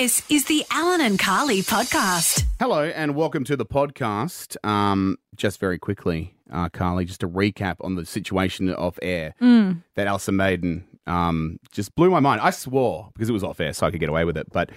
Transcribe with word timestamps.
This 0.00 0.22
is 0.30 0.46
the 0.46 0.64
Alan 0.70 1.02
and 1.02 1.18
Carly 1.18 1.60
podcast. 1.60 2.44
Hello 2.58 2.84
and 2.84 3.14
welcome 3.14 3.44
to 3.44 3.54
the 3.54 3.66
podcast. 3.66 4.56
Um, 4.66 5.18
just 5.36 5.60
very 5.60 5.78
quickly, 5.78 6.34
uh, 6.50 6.70
Carly, 6.70 7.04
just 7.04 7.22
a 7.22 7.28
recap 7.28 7.76
on 7.82 7.96
the 7.96 8.06
situation 8.06 8.72
off 8.72 8.98
air 9.02 9.34
that 9.40 10.06
Alison 10.06 10.36
Maiden 10.36 10.86
um, 11.06 11.60
just 11.70 11.94
blew 11.96 12.08
my 12.10 12.18
mind. 12.18 12.40
I 12.40 12.48
swore 12.48 13.10
because 13.12 13.28
it 13.28 13.34
was 13.34 13.44
off 13.44 13.60
air, 13.60 13.74
so 13.74 13.86
I 13.86 13.90
could 13.90 14.00
get 14.00 14.08
away 14.08 14.24
with 14.24 14.38
it. 14.38 14.50
But 14.50 14.70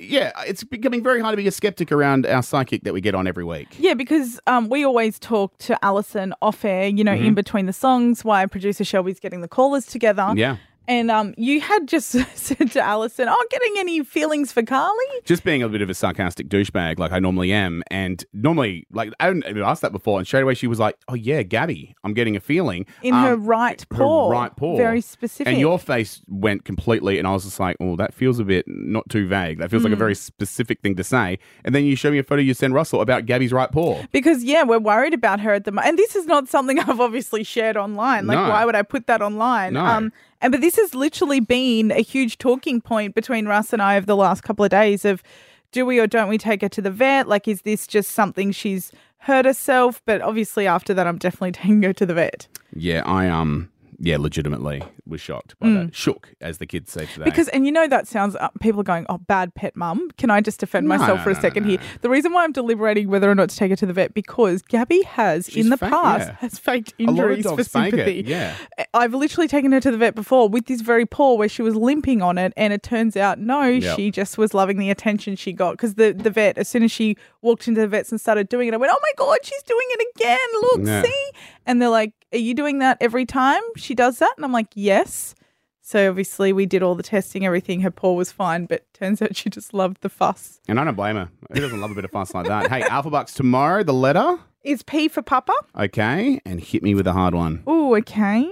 yeah, 0.00 0.32
it's 0.46 0.64
becoming 0.64 1.02
very 1.02 1.20
hard 1.20 1.34
to 1.34 1.36
be 1.36 1.46
a 1.46 1.52
skeptic 1.52 1.92
around 1.92 2.24
our 2.24 2.42
psychic 2.42 2.84
that 2.84 2.94
we 2.94 3.02
get 3.02 3.14
on 3.14 3.26
every 3.26 3.44
week. 3.44 3.76
Yeah, 3.78 3.92
because 3.92 4.40
um, 4.46 4.70
we 4.70 4.86
always 4.86 5.18
talk 5.18 5.58
to 5.58 5.78
Alison 5.84 6.32
off 6.40 6.64
air, 6.64 6.86
you 6.86 7.04
know, 7.04 7.12
in 7.12 7.34
between 7.34 7.66
the 7.66 7.74
songs 7.74 8.24
while 8.24 8.48
producer 8.48 8.84
Shelby's 8.84 9.20
getting 9.20 9.42
the 9.42 9.48
callers 9.48 9.84
together. 9.84 10.32
Yeah. 10.34 10.56
And 10.88 11.10
um, 11.12 11.32
you 11.36 11.60
had 11.60 11.86
just 11.86 12.10
said 12.36 12.72
to 12.72 12.80
Alison, 12.80 13.28
Oh, 13.28 13.46
getting 13.50 13.74
any 13.78 14.02
feelings 14.02 14.50
for 14.52 14.62
Carly? 14.62 15.04
Just 15.24 15.44
being 15.44 15.62
a 15.62 15.68
bit 15.68 15.80
of 15.80 15.88
a 15.88 15.94
sarcastic 15.94 16.48
douchebag 16.48 16.98
like 16.98 17.12
I 17.12 17.18
normally 17.20 17.52
am. 17.52 17.82
And 17.90 18.24
normally, 18.32 18.86
like, 18.92 19.12
I 19.20 19.30
even 19.30 19.62
asked 19.62 19.82
that 19.82 19.92
before. 19.92 20.18
And 20.18 20.26
straight 20.26 20.42
away 20.42 20.54
she 20.54 20.66
was 20.66 20.80
like, 20.80 20.96
oh, 21.08 21.14
yeah, 21.14 21.42
Gabby, 21.42 21.94
I'm 22.02 22.14
getting 22.14 22.34
a 22.36 22.40
feeling. 22.40 22.86
In 23.02 23.14
Um, 23.14 23.22
her 23.22 23.36
right 23.36 23.80
her 23.92 23.96
paw. 23.96 24.28
right 24.30 24.54
paw. 24.56 24.76
Very 24.76 25.00
specific. 25.00 25.50
And 25.52 25.60
your 25.60 25.78
face 25.78 26.20
went 26.28 26.64
completely, 26.64 27.18
and 27.18 27.28
I 27.28 27.32
was 27.32 27.44
just 27.44 27.60
like, 27.60 27.76
"Oh, 27.80 27.96
that 27.96 28.12
feels 28.14 28.38
a 28.38 28.44
bit 28.44 28.64
not 28.66 29.08
too 29.08 29.26
vague. 29.28 29.58
That 29.58 29.70
feels 29.70 29.84
like 29.84 29.92
a 29.92 29.96
Mm. 29.96 29.98
very 30.00 30.14
specific 30.14 30.80
thing 30.80 30.96
to 30.96 31.04
say." 31.04 31.38
And 31.64 31.74
then 31.74 31.84
you 31.84 31.94
show 31.96 32.10
me 32.10 32.18
a 32.18 32.22
photo 32.22 32.42
you 32.42 32.54
send 32.54 32.74
Russell 32.74 33.00
about 33.00 33.26
Gabby's 33.26 33.52
right 33.52 33.70
paw. 33.70 34.02
Because 34.12 34.42
yeah, 34.44 34.62
we're 34.64 34.78
worried 34.78 35.14
about 35.14 35.40
her 35.40 35.52
at 35.52 35.64
the 35.64 35.72
moment, 35.72 35.88
and 35.88 35.98
this 35.98 36.16
is 36.16 36.26
not 36.26 36.48
something 36.48 36.78
I've 36.88 37.00
obviously 37.00 37.44
shared 37.44 37.76
online. 37.76 38.26
Like, 38.26 38.38
No. 38.38 38.50
why 38.50 38.64
would 38.64 38.74
I 38.74 38.82
put 38.82 39.06
that 39.06 39.22
online? 39.22 39.76
Um, 39.76 40.04
No. 40.04 40.10
And 40.42 40.52
but 40.52 40.60
this 40.60 40.76
has 40.76 40.94
literally 40.94 41.40
been 41.40 41.90
a 41.90 42.02
huge 42.02 42.36
talking 42.36 42.80
point 42.80 43.14
between 43.14 43.46
Russ 43.46 43.72
and 43.72 43.80
I 43.80 43.96
over 43.96 44.04
the 44.04 44.16
last 44.16 44.42
couple 44.42 44.64
of 44.64 44.70
days 44.70 45.04
of, 45.04 45.22
do 45.70 45.86
we 45.86 45.98
or 45.98 46.06
don't 46.06 46.28
we 46.28 46.36
take 46.36 46.60
her 46.60 46.68
to 46.68 46.82
the 46.82 46.90
vet? 46.90 47.28
Like, 47.28 47.48
is 47.48 47.62
this 47.62 47.86
just 47.86 48.10
something 48.10 48.52
she's 48.52 48.92
hurt 49.18 49.46
herself? 49.46 50.02
But 50.04 50.20
obviously, 50.20 50.66
after 50.66 50.92
that, 50.92 51.06
I'm 51.06 51.16
definitely 51.16 51.52
taking 51.52 51.82
her 51.84 51.94
to 51.94 52.04
the 52.04 52.12
vet 52.12 52.48
Yeah, 52.74 53.02
I 53.06 53.28
um, 53.28 53.70
yeah, 54.04 54.18
legitimately 54.18 54.82
was 55.06 55.20
shocked 55.20 55.56
by 55.60 55.68
that. 55.70 55.94
Shook, 55.94 56.34
as 56.40 56.58
the 56.58 56.66
kids 56.66 56.90
say 56.90 57.06
today. 57.06 57.22
Mm. 57.22 57.24
because, 57.24 57.46
and 57.48 57.64
you 57.64 57.70
know, 57.72 57.86
that 57.86 58.08
sounds. 58.08 58.34
Uh, 58.36 58.48
people 58.60 58.80
are 58.80 58.84
going, 58.84 59.06
"Oh, 59.08 59.18
bad 59.18 59.54
pet 59.54 59.76
mum." 59.76 60.10
Can 60.18 60.28
I 60.28 60.40
just 60.40 60.58
defend 60.60 60.88
No, 60.88 60.96
myself 60.98 61.18
no, 61.18 61.24
for 61.24 61.30
a 61.30 61.34
no, 61.34 61.40
second 61.40 61.62
no, 61.64 61.70
here? 61.70 61.78
The 62.00 62.10
reason 62.10 62.32
why 62.32 62.42
I'm 62.44 62.50
deliberating 62.52 63.08
whether 63.08 63.30
or 63.30 63.34
not 63.36 63.48
to 63.50 63.56
take 63.56 63.70
her 63.70 63.76
to 63.76 63.86
the 63.86 63.92
vet 63.92 64.12
because 64.12 64.60
Gabby 64.62 65.02
has 65.02 65.46
She's 65.48 65.64
in 65.64 65.70
the 65.70 65.76
fa- 65.76 65.88
past 65.88 66.28
yeah. 66.28 66.36
has 66.40 66.58
faked 66.58 66.94
a 66.98 67.04
lot 67.04 67.10
of 67.10 67.16
injuries 67.18 67.44
dogs 67.44 67.68
for 67.68 67.78
fake 67.80 67.90
sympathy. 67.92 68.18
it. 68.20 68.26
Yeah, 68.26 68.56
I've 68.92 69.14
literally 69.14 69.46
taken 69.48 69.70
her 69.72 69.80
to 69.80 69.90
the 69.92 69.96
vet 69.98 70.14
before 70.16 70.48
with 70.48 70.66
this 70.66 70.80
very 70.80 71.06
paw 71.06 71.34
where 71.34 71.48
she 71.48 71.62
was 71.62 71.76
limping 71.76 72.22
on 72.22 72.38
it, 72.38 72.52
and 72.56 72.72
it 72.72 72.82
turns 72.82 73.16
out 73.16 73.38
no, 73.38 73.62
Yep. 73.62 73.96
she 73.96 74.10
just 74.10 74.36
was 74.36 74.52
loving 74.52 74.78
the 74.78 74.90
attention 74.90 75.36
she 75.36 75.52
got 75.52 75.72
because 75.72 75.94
the 75.94 76.12
the 76.12 76.30
vet, 76.30 76.58
as 76.58 76.66
soon 76.68 76.82
as 76.82 76.90
she 76.90 77.16
walked 77.40 77.68
into 77.68 77.80
the 77.80 77.88
vets 77.88 78.10
and 78.10 78.20
started 78.20 78.48
doing 78.48 78.66
it, 78.68 78.74
I 78.74 78.76
went, 78.78 78.92
oh 78.92 78.98
my 79.00 79.12
god, 79.16 79.38
she's 79.44 79.62
doing 79.62 79.86
it 79.90 80.06
again! 80.16 80.38
Look, 80.62 80.80
Yeah. 80.86 81.02
see? 81.02 81.30
And 81.66 81.80
they're 81.80 81.88
like, 81.88 82.12
are 82.32 82.38
you 82.38 82.54
doing 82.54 82.78
that 82.80 82.98
every 83.00 83.24
time 83.26 83.60
she 83.76 83.91
does 83.94 84.18
that? 84.18 84.32
And 84.36 84.44
I'm 84.44 84.52
like, 84.52 84.68
yes. 84.74 85.34
So 85.80 86.08
obviously 86.08 86.52
we 86.52 86.64
did 86.66 86.82
all 86.82 86.94
the 86.94 87.02
testing, 87.02 87.44
everything. 87.44 87.80
Her 87.80 87.90
paw 87.90 88.14
was 88.14 88.30
fine, 88.30 88.66
but 88.66 88.84
turns 88.94 89.20
out 89.20 89.34
she 89.36 89.50
just 89.50 89.74
loved 89.74 90.00
the 90.02 90.08
fuss. 90.08 90.60
and 90.68 90.78
I 90.78 90.84
don't 90.84 90.94
blame 90.94 91.16
her. 91.16 91.28
Who 91.52 91.60
doesn't 91.60 91.80
love 91.80 91.90
a 91.90 91.94
bit 91.94 92.04
of 92.04 92.10
fuss 92.12 92.32
like 92.34 92.46
that? 92.46 92.70
Hey, 92.70 92.82
Alpha 92.82 93.10
Bucks 93.10 93.34
tomorrow. 93.34 93.82
The 93.82 93.92
letter, 93.92 94.38
Is 94.62 94.82
P 94.84 95.08
for 95.08 95.22
Papa? 95.22 95.52
okay, 95.76 96.40
and 96.44 96.60
hit 96.60 96.82
me 96.84 96.94
with 96.94 97.06
a 97.08 97.12
hard 97.12 97.34
one. 97.34 97.62
Oh, 97.66 97.96
okay. 97.96 98.48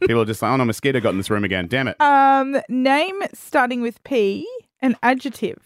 People 0.00 0.20
are 0.22 0.24
just 0.26 0.42
like, 0.42 0.50
"Oh 0.50 0.56
no, 0.56 0.64
mosquito 0.64 1.00
got 1.00 1.10
in 1.10 1.16
this 1.18 1.30
room 1.30 1.44
again." 1.44 1.68
Damn 1.68 1.88
it. 1.88 2.00
Um, 2.00 2.60
name 2.68 3.22
starting 3.32 3.80
with 3.82 4.02
P, 4.04 4.46
an 4.82 4.96
adjective. 5.02 5.58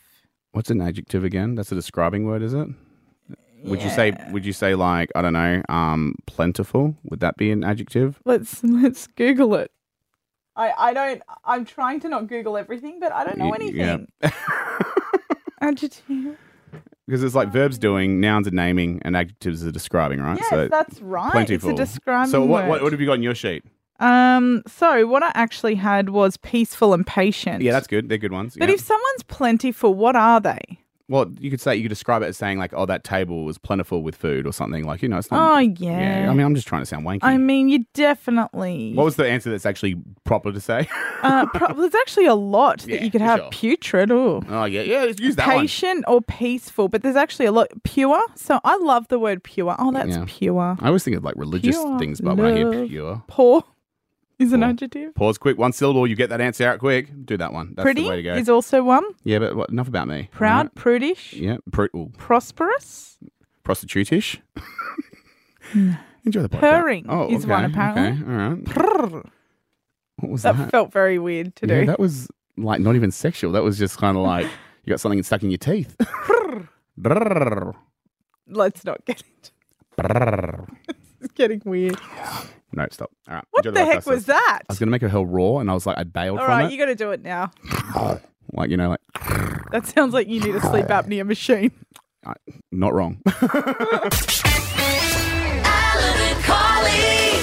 What's 0.53 0.71
an 0.71 0.81
adjective 0.81 1.25
again? 1.25 1.55
That's 1.55 1.73
a 1.73 1.75
describing 1.75 2.25
word, 2.27 2.43
is 2.43 2.53
it? 2.55 2.69
Would 3.65 3.83
you 3.83 3.91
say 3.91 4.13
would 4.31 4.45
you 4.47 4.53
say 4.53 4.75
like, 4.75 5.11
I 5.15 5.23
don't 5.23 5.33
know, 5.33 5.63
um 5.69 6.15
plentiful? 6.27 6.97
Would 7.05 7.21
that 7.21 7.37
be 7.37 7.51
an 7.51 7.65
adjective? 7.65 8.21
Let's 8.25 8.63
let's 8.83 9.07
Google 9.09 9.55
it. 9.57 9.71
I 10.57 10.73
I 10.77 10.93
don't. 10.93 11.23
I'm 11.45 11.65
trying 11.65 12.01
to 12.01 12.09
not 12.09 12.27
Google 12.29 12.57
everything, 12.57 12.99
but 13.01 13.13
I 13.13 13.25
don't 13.25 13.39
know 13.39 13.49
Y- 13.49 13.57
anything. 13.61 14.09
Adjective. 15.61 16.37
Because 17.07 17.25
it's 17.25 17.35
like 17.35 17.49
verbs 17.51 17.79
doing, 17.79 18.21
nouns 18.21 18.47
are 18.47 18.51
naming, 18.53 19.01
and 19.03 19.17
adjectives 19.17 19.65
are 19.67 19.73
describing, 19.73 20.21
right? 20.21 20.39
Yes, 20.39 20.69
that's 20.71 21.01
right. 21.01 21.33
plentiful. 21.33 21.71
It's 21.71 21.81
a 21.81 21.85
describing 21.85 22.31
So 22.31 22.43
what, 22.45 22.65
word. 22.65 22.69
what 22.69 22.83
what 22.83 22.93
have 22.93 23.01
you 23.01 23.07
got 23.07 23.15
on 23.15 23.23
your 23.23 23.35
sheet? 23.35 23.65
Um. 23.99 24.63
So 24.69 25.07
what 25.07 25.23
I 25.23 25.33
actually 25.35 25.75
had 25.77 26.11
was 26.11 26.37
peaceful 26.37 26.93
and 26.95 27.07
patient. 27.07 27.63
Yeah, 27.63 27.73
that's 27.73 27.87
good. 27.87 28.09
They're 28.09 28.19
good 28.19 28.33
ones. 28.33 28.57
But 28.59 28.69
yeah. 28.69 28.75
if 28.75 28.81
someone's 28.81 29.23
plentiful, 29.27 29.95
what 29.95 30.15
are 30.17 30.41
they? 30.41 30.61
Well, 31.09 31.27
you 31.41 31.51
could 31.51 31.61
say 31.61 31.75
you 31.75 31.83
could 31.83 31.89
describe 31.89 32.23
it 32.23 32.27
as 32.27 32.37
saying 32.37 32.59
like, 32.59 32.73
oh, 32.75 32.85
that 32.87 33.03
table 33.03 33.45
was 33.45 33.57
plentiful 33.59 34.03
with 34.03 34.15
food 34.15 34.47
or 34.47 34.53
something. 34.53 34.85
Like 34.85 35.03
you 35.03 35.09
know, 35.09 35.19
it's 35.19 35.29
Oh 35.31 35.59
yeah. 35.59 36.23
yeah. 36.25 36.31
I 36.31 36.35
mean, 36.35 36.45
I'm 36.47 36.55
just 36.55 36.69
trying 36.69 36.83
to 36.83 36.87
sound 36.87 37.07
wanky. 37.07 37.21
I 37.23 37.37
mean, 37.39 37.69
you 37.69 37.85
definitely. 37.95 38.93
what 38.95 39.05
was 39.05 39.17
the 39.17 39.27
answer 39.29 39.51
that's 39.51 39.67
actually 39.67 39.97
proper 40.25 40.53
to 40.53 40.61
say? 40.61 40.89
uh, 41.23 41.47
pro- 41.47 41.75
there's 41.75 41.95
actually 41.95 42.27
a 42.27 42.35
lot 42.35 42.85
Yeah, 42.87 42.97
that 42.97 43.05
you 43.05 43.11
could 43.11 43.21
have. 43.21 43.41
sure. 43.41 43.49
Putrid. 43.51 44.11
Oh. 44.11 44.43
oh 44.49 44.65
yeah, 44.65 44.83
yeah. 44.83 45.05
Use 45.19 45.37
that 45.37 45.47
one. 45.47 45.61
patient 45.61 46.05
or 46.09 46.21
peaceful, 46.21 46.89
but 46.89 47.03
there's 47.03 47.17
actually 47.17 47.47
a 47.47 47.53
lot 47.53 47.69
pure. 47.85 48.21
So 48.35 48.61
I 48.65 48.77
love 48.77 49.09
the 49.09 49.19
word 49.19 49.43
pure. 49.43 49.75
Oh, 49.79 49.93
that's 49.93 50.11
Yeah. 50.11 50.25
pure. 50.27 50.77
I 50.81 50.87
always 50.89 51.05
think 51.05 51.17
of 51.17 51.25
like 51.25 51.35
religious 51.37 51.77
Pure 51.77 51.99
things, 51.99 52.21
but 52.21 52.37
when 52.37 52.53
I 52.53 52.57
hear 52.57 52.87
pure, 52.87 53.23
Poor 53.29 53.65
is 54.39 54.53
an 54.53 54.63
adjective. 54.63 55.15
pause 55.15 55.39
quick, 55.39 55.59
one 55.59 55.73
syllable. 55.73 56.07
You 56.07 56.15
get 56.17 56.31
that 56.31 56.41
answer 56.41 56.67
out 56.69 56.79
quick. 56.79 57.11
Do 57.27 57.37
that 57.37 57.53
one. 57.53 57.75
That's 57.75 57.85
Pretty 57.85 58.03
the 58.03 58.09
way 58.11 58.17
to 58.17 58.23
go. 58.23 58.35
is 58.35 58.49
also 58.49 58.83
one. 58.83 59.05
Yeah, 59.25 59.39
but 59.41 59.57
what, 59.57 59.71
enough 59.71 59.89
about 59.89 60.09
me. 60.09 60.29
Proud, 60.33 60.59
Alright. 60.67 60.75
prudish, 60.75 61.33
Yeah, 61.35 61.57
pr- 61.73 61.87
ooh, 61.97 62.13
prosperous. 62.17 63.19
prostitutish. 63.65 64.39
Hmm. 65.73 65.93
Enjoy 66.25 66.43
the 66.43 66.49
podcast. 66.49 66.61
Purring 66.61 67.07
oh, 67.09 67.29
is 67.31 67.47
one, 67.47 67.65
apparently. 67.65 68.03
Okay, 68.03 68.33
all 68.33 68.39
right. 68.51 68.65
Prrr. 68.65 69.31
What 70.21 70.33
was 70.33 70.43
That 70.43 70.57
that? 70.57 70.71
felt 70.71 70.93
very 70.93 71.19
weird 71.19 71.55
to 71.57 71.67
yeah, 71.67 71.81
do. 71.81 71.87
that 71.87 72.01
was 72.01 72.29
like 72.57 72.81
not 72.81 72.97
even 72.97 73.11
sexual. 73.11 73.53
That 73.53 73.63
was 73.63 73.79
just 73.79 73.99
kind 73.99 74.17
of 74.17 74.23
like 74.25 74.47
you 74.85 74.91
got 74.91 75.01
something 75.01 75.23
stuck 75.23 75.43
in 75.43 75.51
your 75.51 75.59
teeth. 75.59 75.95
Brrr. 77.01 77.75
Let's 78.49 78.85
not 78.85 79.05
get 79.05 79.23
into 79.23 79.51
Brrr. 79.99 80.69
It's 81.21 81.33
getting 81.35 81.61
weird. 81.65 81.99
No, 82.79 82.87
stop. 82.91 83.11
All 83.29 83.35
right. 83.35 83.45
What 83.51 83.67
enjoy 83.67 83.79
the 83.79 83.85
heck 83.87 84.07
was 84.07 84.27
that? 84.27 84.61
I 84.63 84.73
was 84.73 84.79
gonna 84.79 84.91
make 84.91 85.03
a 85.03 85.09
hell 85.09 85.27
roar, 85.27 85.61
and 85.61 85.71
I 85.71 85.75
was 85.75 85.85
like, 85.87 85.99
I 85.99 86.05
bailed 86.05 86.39
All 86.39 86.47
from 86.47 86.59
right, 86.59 86.65
it. 86.67 86.73
you 86.73 86.79
got 86.79 86.87
to 86.87 86.95
do 86.95 87.11
it 87.11 87.23
now. 87.23 87.51
Like 88.55 88.71
you 88.71 88.79
know, 88.79 88.89
like 88.89 89.01
That 89.73 89.87
sounds 89.87 90.15
like 90.15 90.27
you 90.27 90.41
need 90.41 90.55
a 90.55 90.61
sleep 90.63 90.87
apnea 90.99 91.27
machine. 91.27 91.71
not 92.73 92.95
wrong. 92.95 93.21
Alan 95.65 96.21
and 96.21 96.45
Carly. 96.45 97.43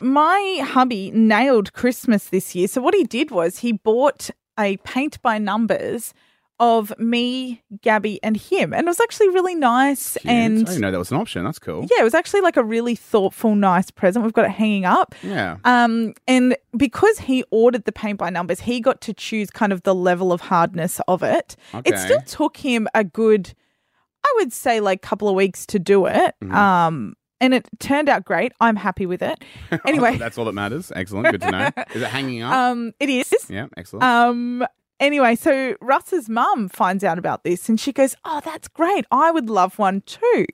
My 0.00 0.60
hubby 0.66 1.10
nailed 1.10 1.74
Christmas 1.74 2.30
this 2.30 2.54
year. 2.54 2.66
So 2.68 2.80
what 2.80 2.94
he 2.94 3.04
did 3.04 3.30
was 3.30 3.58
he 3.58 3.72
bought 3.72 4.30
a 4.58 4.78
paint 4.78 5.20
by 5.20 5.36
numbers 5.36 6.14
of 6.60 6.92
me, 6.98 7.62
Gabby, 7.82 8.22
and 8.22 8.36
him, 8.36 8.72
and 8.72 8.86
it 8.86 8.88
was 8.88 9.00
actually 9.00 9.30
really 9.30 9.54
nice. 9.56 10.16
Cute. 10.18 10.30
I 10.30 10.36
And 10.36 10.66
didn't 10.66 10.80
know 10.82 10.90
that 10.92 10.98
was 10.98 11.10
an 11.10 11.16
option. 11.16 11.42
That's 11.42 11.58
cool. 11.58 11.86
yeah, 11.90 12.00
it 12.00 12.04
was 12.04 12.14
actually 12.14 12.42
like 12.42 12.56
a 12.56 12.62
really 12.62 12.94
thoughtful, 12.94 13.54
nice 13.56 13.90
present. 13.90 14.24
We've 14.24 14.32
got 14.34 14.44
it 14.44 14.50
hanging 14.52 14.84
up. 14.84 15.14
Yeah. 15.22 15.56
Um, 15.64 16.12
and 16.28 16.56
because 16.76 17.18
he 17.20 17.42
ordered 17.50 17.84
the 17.86 17.92
paint 17.92 18.18
by 18.18 18.30
numbers, 18.30 18.60
he 18.60 18.80
got 18.80 19.00
to 19.00 19.12
choose 19.14 19.50
kind 19.50 19.72
of 19.72 19.82
the 19.82 19.94
level 19.94 20.32
of 20.32 20.42
hardness 20.42 21.00
of 21.08 21.22
it. 21.22 21.56
Okay. 21.74 21.90
It 21.92 21.98
still 21.98 22.20
took 22.22 22.58
him 22.58 22.86
a 22.94 23.02
good, 23.04 23.54
I 24.24 24.32
would 24.38 24.52
say, 24.52 24.80
like 24.80 25.00
couple 25.02 25.28
of 25.28 25.34
weeks 25.34 25.64
to 25.66 25.78
do 25.78 26.06
it. 26.06 26.34
Mm-hmm. 26.42 26.54
Um, 26.54 27.16
and 27.40 27.54
it 27.54 27.66
turned 27.78 28.10
out 28.10 28.26
great. 28.26 28.52
I'm 28.60 28.76
happy 28.76 29.06
with 29.06 29.22
it. 29.22 29.42
Anyway, 29.86 30.18
That's 30.18 30.36
all 30.36 30.44
that 30.44 30.52
matters. 30.52 30.92
Excellent. 30.94 31.30
Good 31.30 31.40
to 31.40 31.50
know. 31.50 31.70
Is 31.94 32.02
it 32.02 32.08
hanging 32.08 32.42
up? 32.42 32.52
um, 32.52 32.92
it 33.00 33.08
is. 33.08 33.32
yeah. 33.48 33.66
Excellent. 33.78 34.02
Um, 34.04 34.66
anyway, 35.00 35.34
so 35.34 35.74
Russ's 35.80 36.28
mum 36.28 36.68
finds 36.68 37.02
out 37.02 37.18
about 37.18 37.42
this 37.42 37.68
and 37.68 37.80
she 37.80 37.92
goes, 37.92 38.14
"Oh, 38.24 38.40
that's 38.44 38.68
great. 38.68 39.04
I 39.10 39.30
would 39.32 39.50
love 39.50 39.78
one 39.78 40.02
too." 40.02 40.46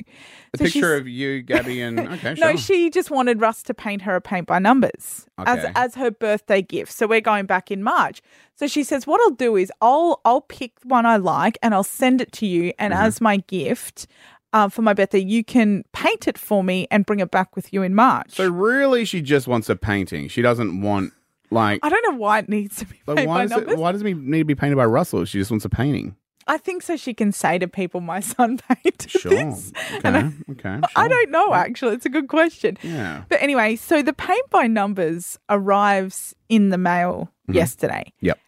a 0.55 0.59
so 0.59 0.65
picture 0.65 0.95
of 0.97 1.07
you, 1.07 1.43
Gabby, 1.43 1.83
and 1.83 2.01
okay, 2.15 2.35
sure. 2.37 2.53
No, 2.53 2.57
she 2.57 2.89
just 2.89 3.11
wanted 3.11 3.41
Russ 3.41 3.63
to 3.65 3.75
paint 3.75 4.03
her 4.03 4.17
a 4.17 4.21
paint 4.23 4.47
by 4.47 4.59
numbers 4.59 5.27
as 5.39 5.67
as 5.75 5.95
her 5.97 6.11
birthday 6.11 6.63
gift. 6.63 6.93
So 6.93 7.07
we're 7.07 7.21
going 7.21 7.45
back 7.47 7.71
in 7.71 7.83
March. 7.83 8.23
So 8.55 8.67
she 8.67 8.83
says, 8.85 9.07
"What 9.07 9.21
I'll 9.21 9.31
do 9.37 9.57
is 9.57 9.71
I'll 9.83 10.21
I'll 10.25 10.41
pick 10.41 10.73
one 10.85 11.05
I 11.05 11.17
like 11.17 11.59
and 11.63 11.75
I'll 11.75 11.85
send 11.85 12.21
it 12.23 12.33
to 12.33 12.47
you, 12.47 12.73
and 12.79 12.95
Mm-hmm. 12.95 13.03
as 13.05 13.21
my 13.21 13.37
gift." 13.39 14.07
Uh, 14.53 14.71
for 14.71 14.81
my 14.81 14.95
birthday, 14.95 15.19
you 15.19 15.45
can 15.45 15.85
paint 15.93 16.27
it 16.27 16.39
for 16.39 16.65
me 16.65 16.87
and 16.91 17.05
bring 17.05 17.21
it 17.21 17.31
back 17.31 17.55
with 17.57 17.75
you 17.75 17.83
in 17.83 17.95
March. 17.95 18.31
so 18.31 18.49
really, 18.49 19.05
she 19.05 19.21
just 19.21 19.47
wants 19.47 19.69
a 19.69 19.77
painting. 19.77 20.29
She 20.29 20.41
doesn't 20.41 20.81
want 20.81 21.13
like. 21.51 21.81
I 21.83 21.89
don't 21.89 22.03
know 22.11 22.19
why 22.19 22.39
it 22.41 22.49
needs 22.49 22.77
to 22.77 22.87
be 22.87 22.97
Like, 23.07 23.27
why 23.27 23.47
by 23.47 23.47
does 23.47 23.63
it? 23.73 23.79
Why 23.79 23.93
does 23.93 24.03
it 24.03 24.05
need 24.17 24.39
to 24.41 24.45
be 24.45 24.55
painted 24.55 24.77
by 24.77 24.85
Russell? 24.85 25.25
She 25.25 25.39
just 25.39 25.51
wants 25.51 25.65
a 25.65 25.69
painting. 25.69 26.17
I 26.49 26.59
think 26.59 26.83
so 26.83 26.97
she 26.97 27.13
can 27.13 27.33
say 27.33 27.59
to 27.59 27.67
people, 27.67 28.01
my 28.01 28.21
son 28.21 28.59
painted 28.85 29.11
Sure. 29.11 29.33
this. 29.33 29.73
Okay. 29.97 30.09
I, 30.09 30.33
okay. 30.53 30.81
I 30.97 31.09
don't 31.09 31.31
know, 31.33 31.53
actually. 31.53 31.95
It's 31.97 32.07
a 32.07 32.09
good 32.09 32.29
question. 32.29 32.79
Yeah. 32.83 33.25
But 33.29 33.43
anyway, 33.43 33.75
so 33.75 34.01
the 34.01 34.13
paint 34.13 34.49
by 34.51 34.69
numbers 34.69 35.39
arrives 35.49 36.35
in 36.49 36.69
the 36.71 36.79
mail 36.79 37.33
Mm-hmm. 37.49 37.55
yesterday. 37.59 38.13
Yep. 38.23 38.39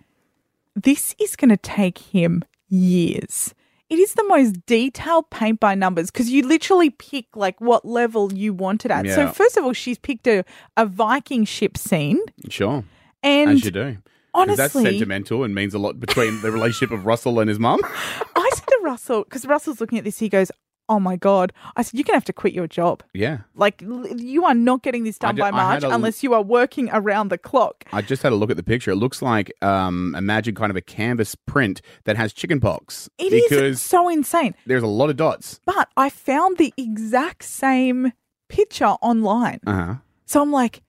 This 0.75 1.15
is 1.21 1.37
going 1.37 1.51
to 1.51 1.57
take 1.57 1.99
him 1.99 2.43
years. 2.69 3.55
It 3.91 3.99
is 3.99 4.15
the 4.15 4.25
most 4.25 4.67
detailed 4.67 5.31
paint 5.31 5.61
by 5.61 5.75
numbers 5.75 6.11
because 6.11 6.29
you 6.31 6.47
literally 6.47 6.91
pick 6.91 7.25
like 7.35 7.59
what 7.61 7.85
level 7.87 8.33
you 8.33 8.53
want 8.53 8.85
it 8.85 8.91
at. 8.91 9.07
So 9.09 9.29
first 9.29 9.57
of 9.57 9.65
all, 9.65 9.73
she's 9.73 9.99
picked 9.99 10.27
a, 10.27 10.45
a 10.77 10.85
Viking 10.87 11.45
ship 11.45 11.79
scene, 11.79 12.19
Sure. 12.51 12.85
and 13.23 13.51
As 13.51 13.65
you 13.65 13.71
do. 13.71 13.97
'Cause 14.35 14.57
that's 14.57 14.73
sentimental 14.75 15.43
and 15.43 15.53
means 15.55 15.75
a 15.75 15.79
lot 15.81 15.99
between 15.99 16.41
the 16.43 16.53
relationship 16.53 16.91
of 16.93 17.07
Russell 17.07 17.41
and 17.41 17.49
his 17.49 17.59
mum. 17.59 17.81
I 18.37 18.51
said 18.55 18.67
to 18.69 18.79
Russell 18.83 19.25
because 19.25 19.47
Russell's 19.47 19.81
looking 19.81 19.99
at 19.99 20.05
this, 20.05 20.19
he 20.19 20.29
goes, 20.29 20.53
"Oh 20.89 20.99
my 21.01 21.17
god!" 21.17 21.53
I 21.77 21.83
said, 21.83 21.95
"You're 21.99 22.05
gonna 22.05 22.17
have 22.17 22.25
to 22.27 22.33
quit 22.33 22.53
your 22.53 22.67
job. 22.67 23.03
Yeah. 23.15 23.39
Like 23.55 23.83
l- 23.83 24.07
you 24.17 24.45
are 24.45 24.55
not 24.55 24.83
getting 24.83 25.05
this 25.05 25.19
done 25.19 25.37
by 25.37 25.49
I 25.49 25.51
March 25.51 25.85
unless 25.85 26.23
you 26.23 26.35
are 26.35 26.43
working 26.43 26.89
around 26.93 27.29
the 27.29 27.39
clock." 27.39 27.85
I 27.93 28.03
just 28.03 28.23
had 28.23 28.33
a 28.33 28.37
look 28.37 28.51
at 28.51 28.57
the 28.57 28.63
picture. 28.63 28.91
It 28.91 28.97
looks 28.97 29.23
like 29.23 29.53
um, 29.63 30.15
imagine 30.17 30.55
kind 30.55 30.71
of 30.71 30.77
a 30.77 30.81
canvas 30.83 31.35
print 31.35 31.81
that 32.05 32.17
has 32.17 32.33
chicken 32.33 32.61
pox 32.61 33.09
It 33.19 33.33
is 33.33 33.43
because 33.49 33.83
so 33.83 34.09
insane. 34.09 34.55
there's 34.67 34.83
a 34.83 34.87
lot 34.87 35.11
of 35.11 35.17
dots. 35.17 35.61
But 35.65 35.89
I 35.97 36.11
found 36.11 36.59
the 36.59 36.73
exact 36.77 37.45
same 37.45 38.13
picture 38.49 38.87
online. 38.87 39.61
Uh 39.67 39.73
huh. 39.85 39.95
So 40.27 40.43
I'm 40.43 40.53
like, 40.53 40.83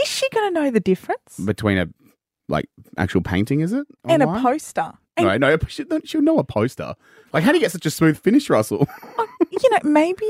is 0.00 0.08
she 0.08 0.28
going 0.30 0.52
to 0.54 0.60
know 0.60 0.70
the 0.70 0.80
difference? 0.80 1.38
Between 1.38 1.78
a 1.78 1.88
like 2.48 2.66
actual 2.96 3.20
painting, 3.22 3.60
is 3.60 3.72
it? 3.72 3.86
and 4.04 4.22
a 4.22 4.26
online? 4.26 4.42
poster. 4.42 4.92
And, 5.16 5.26
No, 5.40 5.50
no, 5.50 5.58
she'll, 5.68 5.86
she'll 6.04 6.22
know 6.22 6.38
a 6.38 6.44
poster. 6.44 6.94
Like, 7.32 7.44
how 7.44 7.50
do 7.52 7.58
you 7.58 7.62
get 7.62 7.72
such 7.72 7.86
a 7.86 7.90
smooth 7.90 8.18
finish, 8.18 8.48
Russell? 8.50 8.88
Oh, 9.18 9.28
you 9.50 9.70
know, 9.70 9.78
maybe 9.82 10.26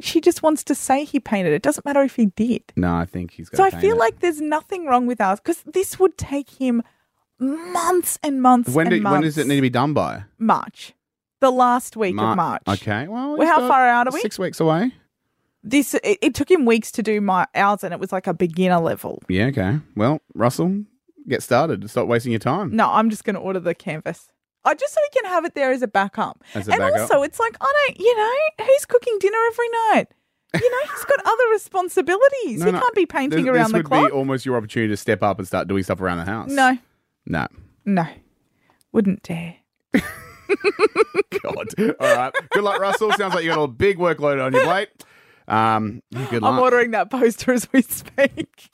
she 0.00 0.20
just 0.20 0.42
wants 0.42 0.62
to 0.64 0.74
say 0.74 1.04
he 1.04 1.18
painted 1.20 1.52
it. 1.52 1.62
Doesn't 1.62 1.84
matter 1.86 2.02
if 2.02 2.16
he 2.16 2.26
did. 2.26 2.62
no, 2.76 2.94
I 2.94 3.04
think 3.06 3.30
he's 3.32 3.48
got. 3.48 3.56
So 3.56 3.64
I 3.76 3.80
feel 3.80 3.96
like 3.96 4.20
there's 4.20 4.40
nothing 4.40 4.86
wrong 4.86 5.06
with 5.06 5.20
ours 5.20 5.40
because 5.40 5.62
this 5.62 5.98
would 5.98 6.18
take 6.18 6.50
him 6.50 6.82
months 7.38 8.18
and 8.22 8.42
months 8.42 8.70
when 8.70 8.88
and 8.88 8.96
do, 8.96 9.00
months. 9.00 9.12
when 9.14 9.22
does 9.22 9.38
it 9.38 9.46
need 9.46 9.56
to 9.56 9.62
be 9.62 9.70
done 9.70 9.94
by? 9.94 10.24
March. 10.38 10.92
The 11.40 11.50
last 11.50 11.96
week 11.96 12.14
Mar- 12.16 12.32
of 12.32 12.36
March. 12.36 12.62
Okay, 12.68 13.06
well, 13.08 13.36
Well, 13.38 13.46
how 13.48 13.66
far 13.68 13.86
out 13.88 14.08
are 14.08 14.12
we? 14.12 14.20
Six 14.20 14.38
weeks 14.38 14.60
away. 14.60 14.92
This 15.62 15.94
it, 15.94 16.18
it 16.20 16.34
took 16.34 16.50
him 16.50 16.64
weeks 16.66 16.90
to 16.92 17.02
do 17.02 17.20
my 17.20 17.46
ours 17.54 17.84
and 17.84 17.92
it 17.94 18.00
was 18.00 18.12
like 18.12 18.26
a 18.26 18.34
beginner 18.34 18.80
level. 18.80 19.22
Yeah. 19.28 19.46
Okay. 19.46 19.78
Well, 19.96 20.20
Russell, 20.34 20.84
get 21.28 21.42
started. 21.42 21.88
Stop 21.90 22.06
wasting 22.08 22.32
your 22.32 22.38
time. 22.40 22.74
No, 22.74 22.88
I'm 22.90 23.10
just 23.10 23.24
going 23.24 23.34
to 23.34 23.40
order 23.40 23.60
the 23.60 23.74
canvas. 23.74 24.28
I 24.64 24.74
just 24.74 24.92
so 24.92 25.00
we 25.12 25.20
can 25.22 25.30
have 25.30 25.44
it 25.44 25.54
there 25.54 25.70
as 25.70 25.82
a 25.82 25.88
backup. 25.88 26.42
As 26.54 26.68
a 26.68 26.72
and 26.72 26.80
backup. 26.80 27.00
also, 27.00 27.22
it's 27.22 27.38
like 27.40 27.56
I 27.60 27.72
don't, 27.88 28.00
you 28.00 28.16
know, 28.16 28.66
who's 28.66 28.84
cooking 28.86 29.16
dinner 29.20 29.38
every 29.50 29.68
night? 29.68 30.06
You 30.54 30.70
know, 30.70 30.78
he's 30.92 31.04
got 31.04 31.20
other 31.24 31.44
responsibilities. 31.52 32.24
No, 32.60 32.66
he 32.66 32.72
no, 32.72 32.80
can't 32.80 32.94
be 32.94 33.06
painting 33.06 33.44
this, 33.44 33.52
around 33.54 33.64
this 33.64 33.72
the 33.72 33.76
would 33.78 33.86
clock. 33.86 34.06
be 34.08 34.12
almost 34.12 34.44
your 34.46 34.56
opportunity 34.56 34.90
to 34.92 34.96
step 34.96 35.22
up 35.22 35.38
and 35.38 35.46
start 35.46 35.68
doing 35.68 35.82
stuff 35.82 36.00
around 36.00 36.18
the 36.18 36.24
house. 36.24 36.50
no, 36.50 36.76
No. 37.26 37.46
no, 37.84 38.06
wouldn't 38.92 39.22
dare. 39.22 39.56
God. 39.92 41.66
All 42.00 42.16
right. 42.16 42.32
Good 42.50 42.64
luck, 42.64 42.80
Russell. 42.80 43.12
Sounds 43.12 43.34
like 43.34 43.44
you 43.44 43.50
got 43.50 43.62
a 43.62 43.68
big 43.68 43.98
workload 43.98 44.44
on 44.44 44.52
your 44.54 44.64
plate. 44.64 44.88
Um, 45.46 46.02
good 46.30 46.42
luck. 46.42 46.54
I'm 46.54 46.58
ordering 46.58 46.90
that 46.92 47.10
poster 47.10 47.52
as 47.52 47.68
we 47.72 47.82
speak. 47.82 48.70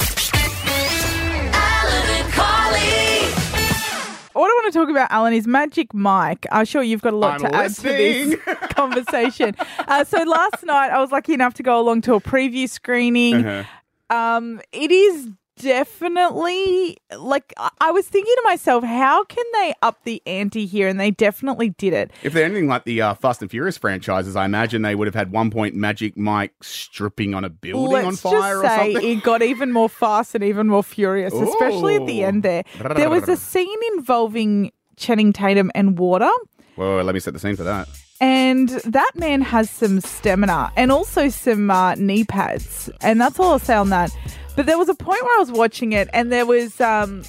Alan 2.36 2.74
and 2.74 3.34
Carly. 3.34 4.24
What 4.32 4.48
I 4.50 4.54
want 4.62 4.72
to 4.72 4.78
talk 4.78 4.88
about, 4.88 5.10
Alan, 5.10 5.32
is 5.32 5.46
Magic 5.46 5.94
Mike. 5.94 6.46
I'm 6.50 6.64
sure 6.64 6.82
you've 6.82 7.02
got 7.02 7.12
a 7.12 7.16
lot 7.16 7.34
I'm 7.44 7.50
to 7.50 7.54
add 7.54 7.74
to 7.74 7.82
this 7.82 8.40
conversation. 8.70 9.54
Uh, 9.78 10.04
so 10.04 10.22
last 10.24 10.64
night, 10.64 10.90
I 10.90 11.00
was 11.00 11.12
lucky 11.12 11.34
enough 11.34 11.54
to 11.54 11.62
go 11.62 11.80
along 11.80 12.00
to 12.02 12.14
a 12.14 12.20
preview 12.20 12.68
screening. 12.68 13.46
Uh-huh. 13.46 14.16
Um, 14.16 14.60
it 14.72 14.90
is 14.90 15.28
definitely 15.60 16.96
like 17.16 17.52
I- 17.80 17.90
was 17.90 18.06
thinking 18.08 18.34
to 18.34 18.42
myself, 18.44 18.84
how 18.84 19.24
can 19.24 19.44
they 19.52 19.74
up 19.82 20.02
the 20.04 20.22
ante 20.26 20.66
here? 20.66 20.88
And 20.88 20.98
they 20.98 21.10
definitely 21.10 21.70
did 21.70 21.92
it. 21.92 22.10
If 22.22 22.32
they're 22.32 22.44
anything 22.44 22.66
like 22.66 22.84
the 22.84 23.00
uh, 23.02 23.14
Fast 23.14 23.40
and 23.42 23.50
Furious 23.50 23.78
franchises, 23.78 24.36
I 24.36 24.44
imagine 24.44 24.82
they 24.82 24.94
would 24.94 25.06
have 25.06 25.14
had 25.14 25.30
one 25.30 25.50
point 25.50 25.74
Magic 25.74 26.16
Mike 26.16 26.52
stripping 26.62 27.34
on 27.34 27.44
a 27.44 27.50
building 27.50 27.92
Let's 27.92 28.24
on 28.24 28.32
fire 28.32 28.62
just 28.62 28.64
or 28.64 28.68
say 28.68 28.92
something. 28.94 29.18
it 29.18 29.22
got 29.22 29.42
even 29.42 29.72
more 29.72 29.88
fast 29.88 30.34
and 30.34 30.44
even 30.44 30.68
more 30.68 30.82
furious, 30.82 31.32
especially 31.32 31.96
at 31.96 32.06
the 32.06 32.24
end 32.24 32.42
there. 32.42 32.64
There 32.96 33.10
was 33.10 33.28
a 33.28 33.36
scene 33.36 33.78
involving 33.96 34.72
Channing 34.96 35.32
Tatum 35.32 35.70
and 35.74 35.98
water. 35.98 36.30
Whoa, 36.76 37.02
let 37.02 37.14
me 37.14 37.20
set 37.20 37.32
the 37.32 37.38
scene 37.40 37.56
for 37.56 37.64
that. 37.64 37.88
And 38.24 38.70
that 38.70 39.10
man 39.16 39.42
has 39.42 39.68
some 39.68 40.00
stamina 40.00 40.72
and 40.76 40.90
also 40.90 41.28
some 41.28 41.70
uh, 41.70 41.94
knee 41.96 42.24
pads. 42.24 42.88
And 43.02 43.20
that's 43.20 43.38
all 43.38 43.52
I'll 43.52 43.58
say 43.58 43.74
on 43.74 43.90
that. 43.90 44.16
But 44.56 44.64
there 44.64 44.78
was 44.78 44.88
a 44.88 44.94
point 44.94 45.22
where 45.22 45.36
I 45.36 45.40
was 45.40 45.52
watching 45.52 45.92
it 45.92 46.08
and 46.14 46.32
there 46.32 46.46
was 46.46 46.80
um, 46.80 47.22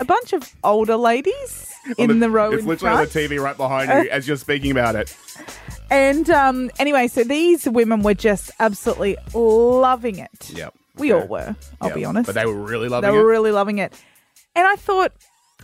a 0.00 0.06
bunch 0.06 0.32
of 0.32 0.50
older 0.64 0.96
ladies 0.96 1.70
in 1.98 2.10
On 2.10 2.18
the, 2.20 2.30
row 2.30 2.50
It's 2.50 2.64
literally 2.64 2.96
on 2.96 3.04
the 3.04 3.10
TV 3.10 3.38
right 3.42 3.58
behind 3.58 3.90
you 4.04 4.10
as 4.10 4.26
you're 4.26 4.38
speaking 4.38 4.70
about 4.70 4.96
it. 4.96 5.14
And 5.90 6.30
um, 6.30 6.70
anyway, 6.78 7.08
so 7.08 7.22
these 7.22 7.68
women 7.68 8.02
were 8.02 8.14
just 8.14 8.50
absolutely 8.58 9.18
loving 9.34 10.18
it. 10.18 10.50
Yep. 10.54 10.72
We 10.96 11.12
Okay. 11.12 11.20
all 11.22 11.28
were, 11.28 11.56
I'll 11.82 11.88
Yep. 11.88 11.94
be 11.94 12.04
honest. 12.06 12.26
But 12.26 12.36
they 12.36 12.46
were 12.46 12.54
really 12.54 12.88
loving 12.88 13.10
it. 13.10 13.12
They 13.12 13.18
were 13.18 13.26
really 13.28 13.52
loving 13.52 13.78
it. 13.78 13.92
And 14.54 14.66
I 14.66 14.76
thought, 14.76 15.12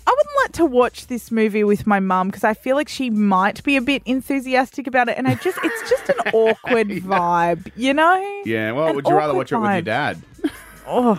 I 0.06 0.10
wouldn't 0.16 0.36
like 0.42 0.52
to 0.52 0.64
watch 0.66 1.06
this 1.06 1.30
movie 1.30 1.64
with 1.64 1.86
my 1.86 2.00
mum 2.00 2.28
because 2.28 2.44
I 2.44 2.54
feel 2.54 2.76
like 2.76 2.88
she 2.88 3.08
might 3.10 3.62
be 3.62 3.76
a 3.76 3.80
bit 3.80 4.02
enthusiastic 4.04 4.86
about 4.86 5.08
it. 5.08 5.16
And 5.18 5.28
I 5.28 5.34
just, 5.36 5.58
it's 5.62 5.90
just 5.90 6.08
an 6.08 6.16
awkward 6.34 6.88
vibe, 6.88 7.70
you 7.76 7.94
know? 7.94 8.42
yeah, 8.44 8.72
well, 8.72 8.88
An 8.88 8.96
would 8.96 9.06
you 9.06 9.14
rather 9.14 9.34
watch 9.34 9.52
it 9.52 9.58
with 9.58 9.70
your 9.72 9.82
dad? 9.82 10.20
Oh. 10.84 11.12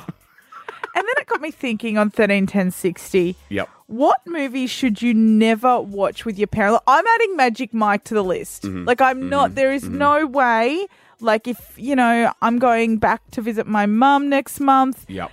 And 0.95 1.07
then 1.07 1.13
it 1.17 1.25
got 1.25 1.39
me 1.41 1.49
thinking 1.49 1.97
on 1.97 2.09
13, 2.11 2.45
10, 2.45 2.69
60. 2.69 3.35
Yep. 3.49 3.69
What 3.87 4.19
movie 4.27 4.67
should 4.67 5.01
you 5.01 5.13
never 5.13 5.79
watch 5.79 6.25
with 6.25 6.37
your 6.37 6.47
parents? 6.47 6.83
I'm 6.85 7.05
adding 7.07 7.35
Magic 7.37 7.73
Mike 7.73 8.03
to 8.05 8.13
the 8.13 8.23
list. 8.23 8.63
Mm-hmm. 8.63 8.85
Like, 8.85 9.01
I'm 9.01 9.29
not, 9.29 9.55
there 9.55 9.71
is 9.73 9.85
no 9.87 10.27
way. 10.27 10.85
Like, 11.19 11.47
if, 11.47 11.73
you 11.77 11.95
know, 11.95 12.31
I'm 12.41 12.59
going 12.59 12.97
back 12.97 13.21
to 13.31 13.41
visit 13.41 13.65
my 13.65 13.85
mum 13.85 14.29
next 14.29 14.59
month, 14.59 15.05
Yep. 15.07 15.31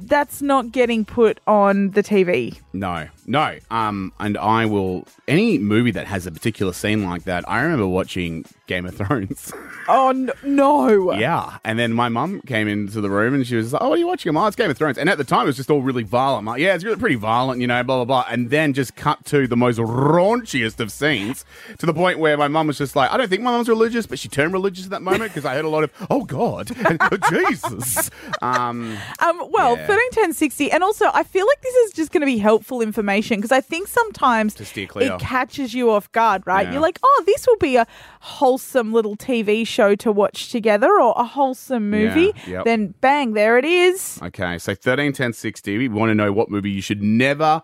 That's 0.00 0.42
not 0.42 0.72
getting 0.72 1.04
put 1.04 1.40
on 1.46 1.90
the 1.90 2.02
TV. 2.02 2.60
No, 2.72 3.08
no. 3.30 3.58
Um, 3.70 4.12
and 4.18 4.36
I 4.36 4.66
will 4.66 5.06
any 5.28 5.56
movie 5.58 5.92
that 5.92 6.06
has 6.08 6.26
a 6.26 6.32
particular 6.32 6.72
scene 6.72 7.04
like 7.04 7.24
that. 7.24 7.48
I 7.48 7.60
remember 7.62 7.86
watching 7.86 8.44
Game 8.66 8.84
of 8.86 8.96
Thrones. 8.96 9.52
Oh, 9.92 10.12
no. 10.44 11.12
yeah, 11.14 11.58
and 11.64 11.76
then 11.76 11.92
my 11.92 12.08
mum 12.08 12.42
came 12.42 12.68
into 12.68 13.00
the 13.00 13.10
room 13.10 13.34
and 13.34 13.44
she 13.44 13.56
was 13.56 13.72
like, 13.72 13.82
"Oh, 13.82 13.88
what 13.88 13.96
are 13.96 13.98
you 13.98 14.06
watching?" 14.06 14.30
I'm 14.30 14.36
like, 14.36 14.44
"Oh, 14.44 14.46
it's 14.46 14.54
Game 14.56 14.70
of 14.70 14.78
Thrones." 14.78 14.98
And 14.98 15.08
at 15.08 15.18
the 15.18 15.24
time, 15.24 15.42
it 15.42 15.46
was 15.46 15.56
just 15.56 15.68
all 15.68 15.82
really 15.82 16.04
violent. 16.04 16.40
I'm 16.42 16.46
like, 16.46 16.60
"Yeah, 16.60 16.76
it's 16.76 16.84
really 16.84 16.98
pretty 16.98 17.16
violent," 17.16 17.60
you 17.60 17.66
know, 17.66 17.82
blah 17.82 17.96
blah 17.96 18.04
blah. 18.04 18.24
And 18.32 18.50
then 18.50 18.72
just 18.72 18.94
cut 18.94 19.24
to 19.26 19.48
the 19.48 19.56
most 19.56 19.80
raunchiest 19.80 20.78
of 20.78 20.92
scenes 20.92 21.44
to 21.78 21.86
the 21.86 21.94
point 21.94 22.20
where 22.20 22.36
my 22.36 22.46
mum 22.46 22.68
was 22.68 22.78
just 22.78 22.94
like, 22.94 23.10
"I 23.10 23.16
don't 23.16 23.28
think 23.28 23.42
my 23.42 23.50
mum's 23.50 23.68
religious, 23.68 24.06
but 24.06 24.20
she 24.20 24.28
turned 24.28 24.52
religious 24.52 24.84
at 24.84 24.90
that 24.90 25.02
moment 25.02 25.32
because 25.32 25.44
I 25.44 25.54
heard 25.54 25.64
a 25.64 25.68
lot 25.68 25.82
of, 25.82 25.90
oh 26.08 26.22
God, 26.24 26.70
oh, 27.00 27.16
Jesus." 27.30 28.10
Um, 28.42 28.96
Um, 29.20 29.42
well, 29.50 29.76
Yeah. 29.76 29.86
13, 29.86 30.10
10, 30.12 30.32
60. 30.34 30.70
And 30.70 30.84
also, 30.84 31.06
I 31.12 31.24
feel 31.24 31.46
like 31.46 31.60
this 31.62 31.74
is 31.74 31.92
just 31.92 32.12
going 32.12 32.20
to 32.20 32.26
be 32.26 32.38
helpful 32.38 32.80
information 32.80 33.19
because 33.28 33.52
I 33.52 33.60
think 33.60 33.88
sometimes 33.88 34.54
To 34.54 34.64
steer 34.64 34.86
clear. 34.86 35.12
it 35.14 35.20
catches 35.20 35.74
you 35.74 35.90
off 35.90 36.10
guard, 36.12 36.42
right? 36.46 36.66
Yeah. 36.66 36.72
You're 36.74 36.82
like, 36.82 36.98
oh, 37.02 37.22
this 37.26 37.46
will 37.46 37.56
be 37.58 37.76
a 37.76 37.86
wholesome 38.20 38.92
little 38.92 39.16
TV 39.16 39.66
show 39.66 39.94
to 39.96 40.10
watch 40.12 40.50
together 40.50 40.88
or 41.00 41.14
a 41.16 41.24
wholesome 41.24 41.90
movie. 41.90 42.32
Yeah, 42.46 42.50
yep. 42.52 42.64
Then, 42.64 42.94
bang, 43.00 43.32
there 43.34 43.58
it 43.58 43.64
is. 43.64 44.18
Okay, 44.22 44.58
so 44.58 44.74
13, 44.74 45.12
10, 45.12 45.32
60. 45.32 45.78
We 45.78 45.88
want 45.88 46.10
to 46.10 46.14
know 46.14 46.32
what 46.32 46.50
movie 46.50 46.70
you 46.70 46.82
should 46.82 47.02
never, 47.02 47.62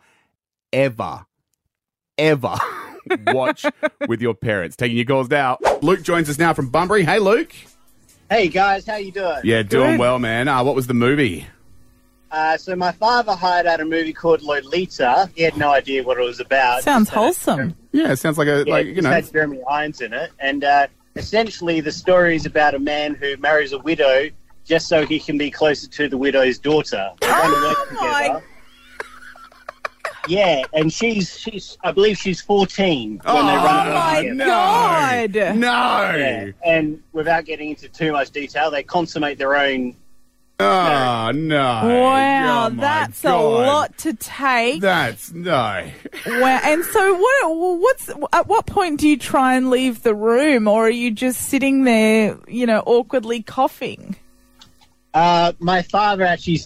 ever, 0.72 1.26
ever 2.18 2.54
watch 3.28 3.64
with 4.08 4.20
your 4.20 4.34
parents. 4.34 4.76
Taking 4.76 4.96
your 4.96 5.06
calls 5.06 5.28
now. 5.30 5.58
Luke 5.82 6.02
joins 6.02 6.28
us 6.28 6.38
now 6.38 6.52
from 6.54 6.68
Bunbury. 6.70 7.04
Hey, 7.04 7.18
Luke. 7.18 7.52
Hey 8.28 8.48
guys, 8.48 8.84
how 8.84 8.96
you 8.96 9.12
doing? 9.12 9.42
Yeah, 9.44 9.62
doing 9.62 9.92
Good. 9.92 10.00
well, 10.00 10.18
man. 10.18 10.48
Uh, 10.48 10.64
what 10.64 10.74
was 10.74 10.88
the 10.88 10.94
movie? 10.94 11.46
Uh, 12.30 12.56
so 12.56 12.74
my 12.74 12.92
father 12.92 13.34
hired 13.34 13.66
out 13.66 13.80
a 13.80 13.84
movie 13.84 14.12
called 14.12 14.42
Lolita. 14.42 15.30
He 15.34 15.42
had 15.42 15.56
no 15.56 15.70
idea 15.70 16.02
what 16.02 16.18
it 16.18 16.22
was 16.24 16.40
about. 16.40 16.82
Sounds 16.82 17.06
Just 17.06 17.14
had- 17.14 17.20
wholesome. 17.20 17.76
Yeah, 17.92 18.12
it 18.12 18.16
sounds 18.16 18.36
like 18.36 18.48
a 18.48 18.64
Yeah, 18.66 18.72
like 18.72 18.86
it 18.86 18.88
you 18.90 18.94
just 18.96 19.04
know. 19.04 19.10
had 19.12 19.32
Jeremy 19.32 19.60
Irons 19.70 20.00
in 20.00 20.12
it, 20.12 20.30
and 20.40 20.64
uh, 20.64 20.86
essentially 21.14 21.80
the 21.80 21.92
story 21.92 22.36
is 22.36 22.44
about 22.44 22.74
a 22.74 22.78
man 22.78 23.14
who 23.14 23.36
marries 23.38 23.72
a 23.72 23.78
widow 23.78 24.28
just 24.64 24.88
so 24.88 25.06
he 25.06 25.20
can 25.20 25.38
be 25.38 25.50
closer 25.50 25.88
to 25.88 26.08
the 26.08 26.16
widow's 26.18 26.58
daughter. 26.58 27.10
They 27.20 27.28
want 27.28 27.44
to 27.54 27.62
work 27.62 27.92
my- 28.02 28.22
together. 28.24 28.42
Yeah, 30.28 30.64
and 30.72 30.92
she's 30.92 31.38
she's 31.38 31.78
I 31.84 31.92
believe 31.92 32.18
she's 32.18 32.40
fourteen 32.40 33.20
when 33.24 33.46
they 33.46 33.52
Oh 33.52 33.64
run 33.64 33.92
my 33.94 34.22
together. 34.22 34.44
God. 34.50 35.34
No. 35.56 36.16
Yeah, 36.18 36.50
and 36.64 37.00
without 37.12 37.44
getting 37.44 37.70
into 37.70 37.88
too 37.88 38.10
much 38.10 38.30
detail, 38.32 38.70
they 38.72 38.82
consummate 38.82 39.38
their 39.38 39.54
own 39.56 39.94
Oh 40.58 41.32
no! 41.34 41.58
Wow, 41.58 42.66
Oh, 42.66 42.70
my 42.70 42.80
that's 42.80 43.24
a 43.24 43.36
lot 43.36 43.98
to 43.98 44.14
take. 44.14 44.80
That's 44.80 45.30
no. 45.30 45.86
Wow. 46.26 46.60
And 46.64 46.82
so, 46.82 47.14
what? 47.14 47.78
What's 47.80 48.08
at 48.32 48.46
what 48.46 48.64
point 48.64 49.00
do 49.00 49.08
you 49.08 49.18
try 49.18 49.54
and 49.56 49.68
leave 49.68 50.02
the 50.02 50.14
room, 50.14 50.66
or 50.66 50.86
are 50.86 50.90
you 50.90 51.10
just 51.10 51.42
sitting 51.42 51.84
there, 51.84 52.38
you 52.48 52.64
know, 52.64 52.82
awkwardly 52.86 53.42
coughing? 53.42 54.16
Uh, 55.12 55.52
my 55.58 55.82
father 55.82 56.24
actually, 56.24 56.60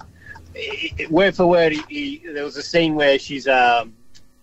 word 1.11 1.35
for 1.35 1.47
word, 1.47 1.73
he, 1.73 1.83
he, 1.89 2.23
there 2.33 2.45
was 2.45 2.57
a 2.57 2.63
scene 2.63 2.95
where 2.95 3.19
she's 3.19 3.49
um, 3.49 3.93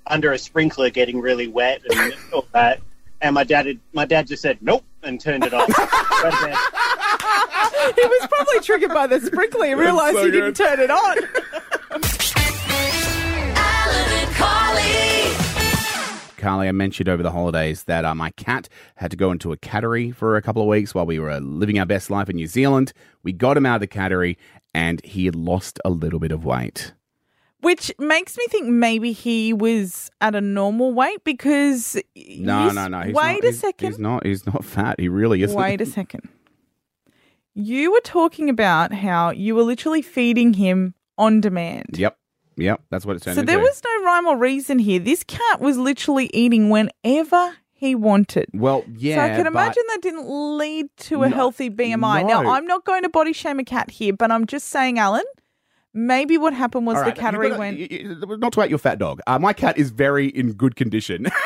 under 0.08 0.34
a 0.34 0.38
sprinkler 0.38 0.90
getting 0.90 1.22
really 1.22 1.48
wet 1.48 1.82
and 1.90 2.14
all 2.34 2.46
that. 2.54 2.82
And 3.22 3.34
my 3.34 3.44
dad, 3.44 3.66
had, 3.66 3.80
my 3.94 4.06
dad 4.06 4.28
just 4.28 4.42
said 4.44 4.60
nope 4.62 4.84
and 5.04 5.20
turned 5.20 5.44
it 5.46 5.54
off. 5.54 5.68
Right 7.54 7.72
there. 7.74 7.94
He 7.94 8.08
was 8.08 8.28
probably 8.32 8.60
triggered 8.62 8.94
by 8.94 9.08
the 9.08 9.20
sprinkler. 9.20 9.66
He 9.68 9.74
realised 9.74 10.16
so 10.18 10.26
he 10.26 10.32
didn't 10.32 10.56
turn 10.56 10.80
it 10.80 10.92
on. 10.92 11.18
Alan 13.56 14.34
Carly. 14.34 15.34
Carly, 16.38 16.68
I 16.68 16.72
mentioned 16.72 17.10
over 17.10 17.24
the 17.24 17.32
holidays 17.32 17.84
that 17.86 18.06
uh, 18.06 18.14
my 18.14 18.30
cat 18.32 18.70
had 18.96 19.12
to 19.12 19.18
go 19.18 19.32
into 19.32 19.52
a 19.52 19.58
cattery 19.58 20.14
for 20.14 20.36
a 20.38 20.42
couple 20.42 20.62
of 20.62 20.68
weeks 20.68 20.94
while 20.94 21.06
we 21.06 21.18
were 21.20 21.32
uh, 21.32 21.40
living 21.40 21.80
our 21.80 21.86
best 21.86 22.10
life 22.10 22.30
in 22.30 22.36
New 22.36 22.48
Zealand. 22.48 22.94
We 23.24 23.34
got 23.34 23.58
him 23.58 23.66
out 23.66 23.76
of 23.76 23.82
the 23.82 23.88
cattery, 23.88 24.38
and 24.74 25.04
he 25.04 25.26
had 25.26 25.36
lost 25.36 25.80
a 25.84 25.90
little 25.90 26.20
bit 26.20 26.32
of 26.32 26.46
weight. 26.46 26.94
Which 27.62 27.92
makes 27.98 28.38
me 28.38 28.46
think 28.50 28.68
maybe 28.68 29.12
he 29.14 29.52
was 29.52 30.12
at 30.22 30.36
a 30.36 30.42
normal 30.42 30.94
weight 30.94 31.24
because. 31.24 31.96
No, 32.16 32.68
you 32.68 32.74
no, 32.74 32.88
no. 32.88 33.02
He's 33.02 33.16
wait 33.16 33.34
not, 33.34 33.44
a 33.44 33.48
he's- 33.48 33.60
second. 33.60 33.88
He's 33.88 34.00
not. 34.00 34.26
He's 34.26 34.46
not 34.46 34.64
fat. 34.64 35.00
He 35.00 35.10
really 35.10 35.42
isn't. 35.42 35.58
Wait 35.58 35.82
a 35.82 35.86
second. 35.88 36.30
You 37.60 37.92
were 37.92 38.02
talking 38.04 38.50
about 38.50 38.94
how 38.94 39.32
you 39.32 39.56
were 39.56 39.64
literally 39.64 40.04
feeding 40.04 40.54
him 40.54 40.94
on 41.18 41.42
demand. 41.42 41.96
Yep. 41.98 42.16
Yep. 42.58 42.82
That's 42.92 43.04
what 43.04 43.16
it 43.16 43.24
turned 43.24 43.34
So 43.36 43.42
into. 43.42 43.52
there 43.52 43.60
was 43.60 43.82
no 43.84 44.04
rhyme 44.06 44.28
or 44.28 44.38
reason 44.38 44.78
here. 44.78 45.00
This 45.00 45.24
cat 45.24 45.60
was 45.60 45.76
literally 45.78 46.30
eating 46.34 46.70
whenever 46.70 47.56
he 47.74 47.96
wanted. 47.96 48.46
Well, 48.54 48.84
yeah. 48.96 49.16
so 49.16 49.22
I 49.34 49.36
can 49.38 49.48
imagine 49.48 49.84
that 49.90 50.02
didn't 50.04 50.28
lead 50.58 50.86
to 50.98 51.24
a 51.24 51.30
No, 51.30 51.36
healthy 51.36 51.70
BMI. 51.72 52.28
Now. 52.28 52.48
I'm 52.52 52.68
not 52.68 52.86
going 52.86 53.02
to 53.04 53.10
body 53.10 53.34
shame 53.34 53.58
a 53.60 53.64
cat 53.64 53.90
here, 53.90 54.14
but 54.14 54.32
I'm 54.32 54.46
just 54.46 54.68
saying, 54.70 55.00
Alan, 55.00 55.24
maybe 55.96 56.38
what 56.38 56.54
happened 56.54 56.86
was 56.86 56.98
All 56.98 57.04
the 57.06 57.10
right, 57.10 57.18
cattery 57.18 57.44
you've 57.46 57.52
got- 57.54 57.60
went. 57.60 57.78
you- 57.80 57.88
you- 57.90 58.38
Not 58.38 58.54
to 58.54 58.62
out 58.62 58.70
your 58.70 58.80
fat 58.80 59.00
dog. 59.00 59.20
Uh, 59.26 59.40
my 59.40 59.54
cat 59.54 59.78
is 59.80 59.90
very 59.90 60.28
in 60.28 60.54
good 60.54 60.76
condition. 60.76 61.26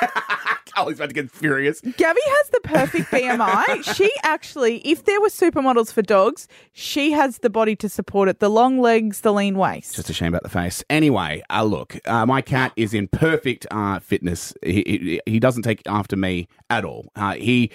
Carly's 0.74 0.98
about 0.98 1.10
to 1.10 1.16
get 1.16 1.32
furious. 1.32 1.82
Gabby 1.82 2.22
has 2.24 2.50
the 2.50 2.62
perfect 2.64 3.12
BMI. 3.12 3.96
she 3.96 4.12
actually, 4.24 4.78
if 4.80 5.06
there 5.06 5.20
were 5.22 5.30
supermodels 5.30 5.92
for 5.92 6.02
dogs, 6.02 6.48
she 6.74 7.12
has 7.12 7.40
the 7.40 7.50
body 7.50 7.76
to 7.78 7.90
support 7.90 8.30
it. 8.30 8.40
The 8.40 8.50
long 8.50 8.80
legs, 8.80 9.22
the 9.22 9.34
lean 9.34 9.58
waist. 9.58 9.96
Just 9.96 10.10
a 10.10 10.14
shame 10.14 10.30
about 10.30 10.44
the 10.44 10.50
face. 10.50 10.84
Anyway, 10.90 11.44
uh, 11.50 11.64
look, 11.64 11.98
uh, 12.06 12.26
my 12.26 12.42
cat 12.42 12.72
is 12.76 12.94
in 12.94 13.08
perfect 13.08 13.66
uh, 13.72 14.00
fitness. 14.00 14.54
He, 14.64 14.84
he, 14.86 15.22
he 15.26 15.40
doesn't 15.40 15.64
take 15.64 15.82
after 15.86 16.16
me 16.16 16.48
at 16.70 16.86
all. 16.86 17.12
Uh, 17.16 17.34
he 17.34 17.72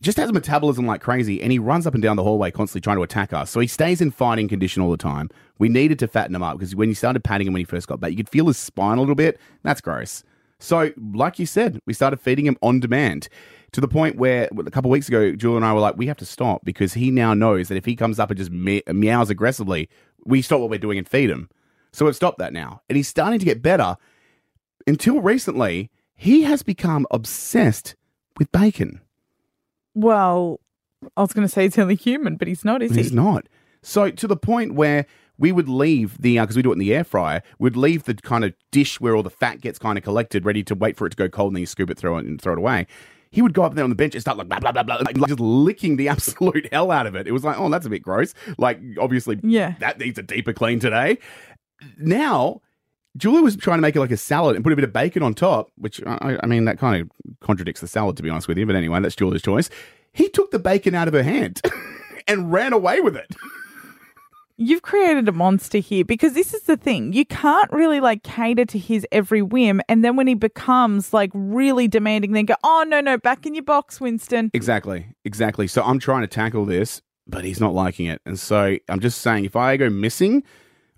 just 0.00 0.18
has 0.18 0.28
a 0.28 0.32
metabolism 0.32 0.86
like 0.86 1.00
crazy, 1.00 1.40
and 1.40 1.52
he 1.52 1.58
runs 1.58 1.86
up 1.86 1.94
and 1.94 2.02
down 2.02 2.16
the 2.16 2.24
hallway 2.24 2.50
constantly 2.50 2.80
trying 2.80 2.96
to 2.96 3.02
attack 3.02 3.32
us. 3.32 3.50
So 3.50 3.60
he 3.60 3.66
stays 3.66 4.00
in 4.00 4.10
fighting 4.10 4.48
condition 4.48 4.82
all 4.82 4.90
the 4.90 4.96
time. 4.96 5.30
We 5.58 5.68
needed 5.68 5.98
to 6.00 6.08
fatten 6.08 6.34
him 6.34 6.42
up 6.42 6.58
because 6.58 6.74
when 6.74 6.88
you 6.88 6.94
started 6.94 7.22
patting 7.22 7.46
him 7.46 7.52
when 7.52 7.60
he 7.60 7.64
first 7.64 7.86
got 7.86 8.00
back, 8.00 8.10
you 8.10 8.16
could 8.16 8.28
feel 8.28 8.48
his 8.48 8.58
spine 8.58 8.98
a 8.98 9.00
little 9.00 9.14
bit. 9.14 9.38
That's 9.62 9.80
gross. 9.80 10.24
So, 10.62 10.92
like 11.12 11.38
you 11.40 11.46
said, 11.46 11.80
we 11.86 11.92
started 11.92 12.20
feeding 12.20 12.46
him 12.46 12.56
on 12.62 12.78
demand 12.78 13.28
to 13.72 13.80
the 13.80 13.88
point 13.88 14.16
where 14.16 14.44
a 14.44 14.70
couple 14.70 14.90
of 14.90 14.92
weeks 14.92 15.08
ago, 15.08 15.34
Julia 15.34 15.56
and 15.56 15.64
I 15.64 15.72
were 15.72 15.80
like, 15.80 15.96
we 15.96 16.06
have 16.06 16.18
to 16.18 16.24
stop 16.24 16.64
because 16.64 16.94
he 16.94 17.10
now 17.10 17.34
knows 17.34 17.66
that 17.68 17.76
if 17.76 17.84
he 17.84 17.96
comes 17.96 18.20
up 18.20 18.30
and 18.30 18.38
just 18.38 18.52
me- 18.52 18.82
meows 18.86 19.28
aggressively, 19.28 19.88
we 20.24 20.40
stop 20.40 20.60
what 20.60 20.70
we're 20.70 20.78
doing 20.78 20.98
and 20.98 21.08
feed 21.08 21.30
him. 21.30 21.48
So 21.92 22.04
we've 22.04 22.14
stopped 22.14 22.38
that 22.38 22.52
now. 22.52 22.80
And 22.88 22.96
he's 22.96 23.08
starting 23.08 23.40
to 23.40 23.44
get 23.44 23.60
better. 23.60 23.96
Until 24.86 25.20
recently, 25.20 25.90
he 26.14 26.42
has 26.42 26.62
become 26.62 27.06
obsessed 27.10 27.96
with 28.38 28.52
bacon. 28.52 29.00
Well, 29.94 30.60
I 31.16 31.22
was 31.22 31.32
going 31.32 31.46
to 31.46 31.52
say 31.52 31.64
he's 31.64 31.78
only 31.78 31.96
human, 31.96 32.36
but 32.36 32.46
he's 32.46 32.64
not, 32.64 32.82
is 32.82 32.90
But 32.92 32.96
he? 32.98 33.02
he's 33.02 33.12
not. 33.12 33.48
So 33.82 34.10
to 34.10 34.26
the 34.28 34.36
point 34.36 34.74
where 34.74 35.06
we 35.42 35.52
would 35.52 35.68
leave 35.68 36.16
the 36.22 36.38
uh, 36.38 36.44
because 36.44 36.56
we 36.56 36.62
do 36.62 36.70
it 36.70 36.74
in 36.74 36.78
the 36.78 36.94
air 36.94 37.04
fryer, 37.04 37.42
we'd 37.58 37.76
leave 37.76 38.04
the 38.04 38.14
kind 38.14 38.44
of 38.44 38.54
dish 38.70 39.00
where 39.00 39.14
all 39.14 39.22
the 39.22 39.28
fat 39.30 39.60
gets 39.60 39.78
kind 39.78 39.98
of 39.98 40.04
collected, 40.04 40.44
ready 40.46 40.62
to 40.62 40.74
wait 40.74 40.96
for 40.96 41.06
it 41.06 41.10
to 41.10 41.16
go 41.16 41.28
cold, 41.28 41.48
and 41.50 41.56
then 41.56 41.60
you 41.60 41.66
scoop 41.66 41.90
it, 41.90 41.98
throw 41.98 42.16
it, 42.16 42.24
and 42.24 42.40
throw 42.40 42.54
it 42.54 42.58
away. 42.58 42.86
He 43.30 43.42
would 43.42 43.52
go 43.54 43.62
up 43.64 43.74
there 43.74 43.82
on 43.84 43.90
the 43.90 43.96
bench 43.96 44.14
and 44.14 44.20
start 44.22 44.38
like 44.38 44.48
blah 44.48 44.60
blah 44.60 44.72
blah 44.72 44.82
blah, 44.82 44.96
like 45.04 45.16
just 45.16 45.40
licking 45.40 45.96
the 45.96 46.08
absolute 46.14 46.68
hell 46.72 46.90
out 46.90 47.06
of 47.06 47.14
it. 47.14 47.26
It 47.26 47.32
was 47.32 47.44
like, 47.44 47.58
oh, 47.58 47.68
that's 47.68 47.84
a 47.86 47.90
bit 47.90 48.02
gross. 48.02 48.32
Like 48.56 48.78
obviously, 49.00 49.40
Yeah. 49.42 49.74
that 49.80 49.98
needs 49.98 50.18
a 50.18 50.22
deeper 50.22 50.52
clean 50.54 50.80
today. 50.80 51.18
Now. 51.98 52.62
Julia 53.14 53.42
was 53.42 53.56
trying 53.56 53.76
to 53.76 53.82
make 53.82 53.94
it 53.94 54.00
like 54.00 54.10
a 54.10 54.16
salad 54.16 54.56
and 54.56 54.64
put 54.64 54.72
a 54.72 54.76
bit 54.76 54.86
of 54.86 54.92
bacon 54.94 55.22
on 55.22 55.34
top, 55.34 55.70
which 55.76 56.00
I, 56.06 56.38
I 56.42 56.46
mean, 56.46 56.64
that 56.64 56.78
kind 56.78 57.02
of 57.02 57.10
contradicts 57.40 57.82
the 57.82 57.86
salad, 57.86 58.16
to 58.16 58.22
be 58.22 58.30
honest 58.30 58.48
with 58.48 58.56
you. 58.56 58.64
But 58.64 58.74
anyway, 58.74 59.00
that's 59.00 59.14
Julia's 59.14 59.42
choice. 59.42 59.68
He 60.14 60.30
took 60.30 60.50
the 60.50 60.58
bacon 60.58 60.94
out 60.94 61.08
of 61.08 61.12
her 61.12 61.22
hand 61.22 61.60
and 62.26 62.50
ran 62.50 62.72
away 62.72 63.00
with 63.00 63.14
it. 63.14 63.26
You've 64.62 64.82
created 64.82 65.28
a 65.28 65.32
monster 65.32 65.78
here 65.78 66.04
because 66.04 66.34
this 66.34 66.54
is 66.54 66.62
the 66.62 66.76
thing. 66.76 67.12
You 67.12 67.26
can't 67.26 67.68
really 67.72 67.98
like 67.98 68.22
cater 68.22 68.64
to 68.66 68.78
his 68.78 69.04
every 69.10 69.42
whim. 69.42 69.80
And 69.88 70.04
then 70.04 70.14
when 70.14 70.28
he 70.28 70.34
becomes 70.34 71.12
like 71.12 71.32
really 71.34 71.88
demanding, 71.88 72.30
then 72.30 72.44
go, 72.44 72.54
oh, 72.62 72.84
no, 72.86 73.00
no, 73.00 73.18
back 73.18 73.44
in 73.44 73.56
your 73.56 73.64
box, 73.64 74.00
Winston. 74.00 74.52
Exactly, 74.54 75.08
exactly. 75.24 75.66
So 75.66 75.82
I'm 75.82 75.98
trying 75.98 76.20
to 76.20 76.28
tackle 76.28 76.64
this, 76.64 77.02
but 77.26 77.44
he's 77.44 77.58
not 77.58 77.74
liking 77.74 78.06
it. 78.06 78.20
And 78.24 78.38
so 78.38 78.76
I'm 78.88 79.00
just 79.00 79.20
saying, 79.20 79.46
if 79.46 79.56
I 79.56 79.76
go 79.76 79.90
missing 79.90 80.44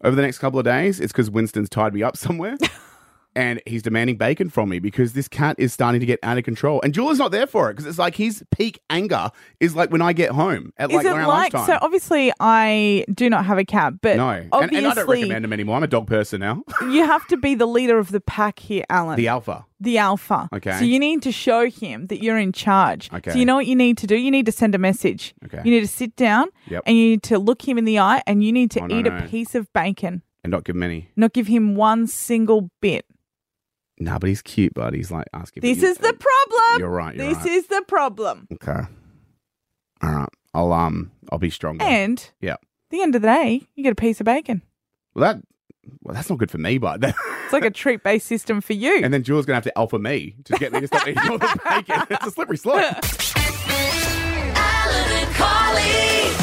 over 0.03 0.15
the 0.15 0.21
next 0.21 0.41
couple 0.41 0.59
of 0.59 0.67
days, 0.67 1.01
it's 1.01 1.11
because 1.11 1.31
Winston's 1.31 1.71
tied 1.71 1.95
me 1.95 2.03
up 2.03 2.19
somewhere. 2.19 2.59
And 3.37 3.61
he's 3.67 3.83
demanding 3.83 4.17
bacon 4.17 4.49
from 4.49 4.69
me 4.69 4.79
because 4.79 5.13
this 5.13 5.27
cat 5.29 5.57
is 5.59 5.73
starting 5.73 6.01
to 6.01 6.07
get 6.07 6.21
out 6.23 6.39
of 6.39 6.45
control. 6.45 6.81
And 6.83 6.95
Julia's 6.95 7.19
not 7.19 7.33
there 7.33 7.47
for 7.47 7.69
it 7.69 7.75
because 7.75 7.87
it's 7.87 7.99
like 7.99 8.15
his 8.15 8.45
peak 8.51 8.79
anger 8.91 9.31
is 9.61 9.75
like 9.75 9.91
when 9.91 10.03
I 10.03 10.13
get 10.13 10.31
home 10.31 10.73
at 10.77 10.91
like 10.91 11.01
is 11.01 11.07
it 11.07 11.15
around 11.17 11.27
like, 11.29 11.53
lunchtime. 11.53 11.67
so 11.81 11.85
obviously 11.85 12.33
I 12.39 13.05
do 13.13 13.29
not 13.29 13.45
have 13.47 13.59
a 13.59 13.65
cat, 13.65 13.95
but 14.01 14.17
no, 14.17 14.29
and, 14.29 14.49
obviously 14.53 14.79
and 14.79 14.87
I 14.87 14.95
don't 14.95 15.09
recommend 15.09 15.45
him 15.45 15.53
anymore. 15.53 15.77
I'm 15.77 15.83
a 15.83 15.89
dog 15.89 16.07
person 16.07 16.41
now. 16.41 16.63
you 16.83 17.05
have 17.05 17.27
to 17.29 17.37
be 17.37 17.55
the 17.57 17.67
leader 17.67 17.99
of 17.99 18.11
the 18.13 18.21
pack 18.21 18.59
here, 18.61 18.85
Alan. 18.89 19.17
the 19.17 19.27
alpha. 19.29 19.67
the 19.81 19.99
alpha. 19.99 20.49
Okay. 20.53 20.79
So 20.79 20.85
you 20.85 20.99
need 21.01 21.23
to 21.23 21.33
show 21.33 21.69
him 21.69 22.07
that 22.07 22.23
you're 22.23 22.39
in 22.39 22.53
charge. 22.53 23.11
Okay. 23.13 23.33
So 23.33 23.39
you 23.39 23.45
know 23.47 23.57
what 23.57 23.67
you 23.67 23.75
need 23.77 23.99
to 23.99 24.07
do? 24.07 24.15
You 24.17 24.31
need 24.31 24.47
to 24.47 24.53
send 24.53 24.75
a 24.75 24.79
message. 24.79 25.35
Okay. 25.45 25.61
You 25.65 25.73
need 25.73 25.81
to 25.81 25.89
sit 25.89 26.15
down 26.17 26.47
Yep. 26.69 26.85
and 26.87 26.97
you 26.97 27.05
need 27.11 27.23
to 27.25 27.39
look 27.39 27.67
him 27.67 27.79
in 27.79 27.85
the 27.85 27.99
eye 27.99 28.23
and 28.29 28.45
you 28.45 28.53
need 28.53 28.71
to 28.73 28.81
Oh, 28.83 28.87
no, 28.87 28.97
eat 28.99 29.07
no. 29.07 29.17
a 29.17 29.23
piece 29.23 29.55
of 29.57 29.73
bacon. 29.73 30.23
And 30.45 30.51
not 30.51 30.65
give 30.65 30.77
him 30.77 30.83
any. 30.83 31.09
Not 31.17 31.33
give 31.33 31.47
him 31.47 31.75
one 31.75 32.07
single 32.07 32.71
bit. 32.81 33.07
No, 34.05 34.19
but 34.19 34.29
he's 34.29 34.43
cute, 34.43 34.75
but 34.75 34.95
He's 34.95 35.11
like 35.11 35.27
asking. 35.33 35.63
This 35.63 35.83
is 35.83 35.97
the 35.99 36.13
problem. 36.13 36.79
You're 36.81 36.89
right. 36.91 37.15
You're 37.17 37.29
this 37.29 37.39
right. 37.39 37.47
is 37.47 37.67
the 37.69 37.83
problem. 37.89 38.47
Okay. 38.53 38.83
All 40.03 40.11
right. 40.13 40.29
I'll 40.53 40.73
um. 40.73 41.11
I'll 41.33 41.39
be 41.39 41.51
stronger. 41.51 41.85
And 41.85 42.31
Yeah. 42.41 42.57
the 42.91 43.03
end 43.03 43.15
of 43.17 43.23
the 43.23 43.29
day, 43.29 43.63
you 43.75 43.83
get 43.83 43.93
a 43.93 43.97
piece 43.97 44.21
of 44.21 44.27
bacon. 44.27 44.63
Well, 45.15 45.23
that 45.35 45.43
well, 46.03 46.15
that's 46.15 46.29
not 46.31 46.39
good 46.39 46.51
for 46.51 46.59
me, 46.59 46.79
bud. 46.79 47.15
It's 47.45 47.53
like 47.53 47.65
a 47.67 47.71
treat 47.71 48.03
based 48.03 48.27
system 48.27 48.63
for 48.63 48.73
you. 48.73 49.01
and 49.05 49.13
then 49.13 49.23
Jules 49.23 49.45
gonna 49.45 49.57
have 49.57 49.65
to 49.65 49.79
alpha 49.79 49.99
me 49.99 50.35
to 50.45 50.55
get 50.55 50.73
me 50.73 50.81
to 50.81 50.87
stop 50.87 51.07
eating 51.07 51.19
all 51.31 51.37
the 51.37 51.61
bacon. 51.69 52.03
It's 52.11 52.27
a 52.27 52.31
slippery 52.31 52.57
slope. 52.57 52.81
Alan 54.57 55.13
and 55.13 55.35
Carly. 55.35 56.35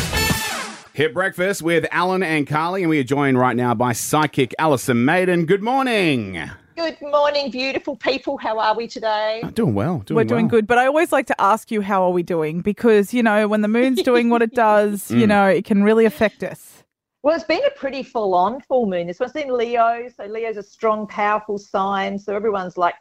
Hit 0.94 1.13
breakfast 1.13 1.63
with 1.63 1.88
Alan 1.91 2.22
and 2.22 2.46
Carly, 2.46 2.84
and 2.84 2.89
we 2.89 3.00
are 3.00 3.03
joined 3.03 3.39
right 3.39 3.56
now 3.56 3.74
by 3.74 3.94
psychic 3.94 4.53
Alison 4.60 5.03
Maiden. 5.06 5.46
Good 5.48 5.63
morning. 5.63 6.39
Good 6.75 7.01
morning, 7.01 7.51
beautiful 7.51 7.95
people. 7.95 8.37
How 8.37 8.57
are 8.59 8.75
we 8.75 8.87
today? 8.87 9.41
Doing 9.53 9.73
well. 9.75 9.99
Doing 9.99 10.15
well. 10.15 10.15
We're 10.15 10.23
doing 10.27 10.45
well. 10.45 10.49
good, 10.51 10.67
but 10.67 10.77
I 10.77 10.85
always 10.87 11.11
like 11.11 11.27
to 11.27 11.39
ask 11.41 11.69
you 11.69 11.81
how 11.81 12.03
are 12.03 12.11
we 12.11 12.23
doing 12.23 12.61
because 12.61 13.13
you 13.13 13.21
know 13.23 13.47
when 13.47 13.61
the 13.61 13.67
moon's 13.67 14.01
doing 14.03 14.29
what 14.29 14.41
it 14.41 14.53
does, 14.53 15.09
Mm. 15.09 15.19
you 15.19 15.27
know 15.27 15.47
it 15.47 15.65
can 15.65 15.83
really 15.83 16.05
affect 16.05 16.43
us. 16.43 16.83
Well, 17.23 17.35
it's 17.35 17.43
been 17.43 17.63
a 17.65 17.69
pretty 17.71 18.01
full 18.03 18.33
on 18.33 18.61
full 18.61 18.87
moon. 18.87 19.05
This 19.07 19.19
one's 19.19 19.35
in 19.35 19.55
Leo. 19.55 20.09
So 20.15 20.25
Leo's 20.25 20.57
a 20.57 20.63
strong, 20.63 21.05
powerful 21.07 21.57
sign. 21.59 22.17
So 22.17 22.35
everyone's 22.35 22.77
like, 22.77 22.95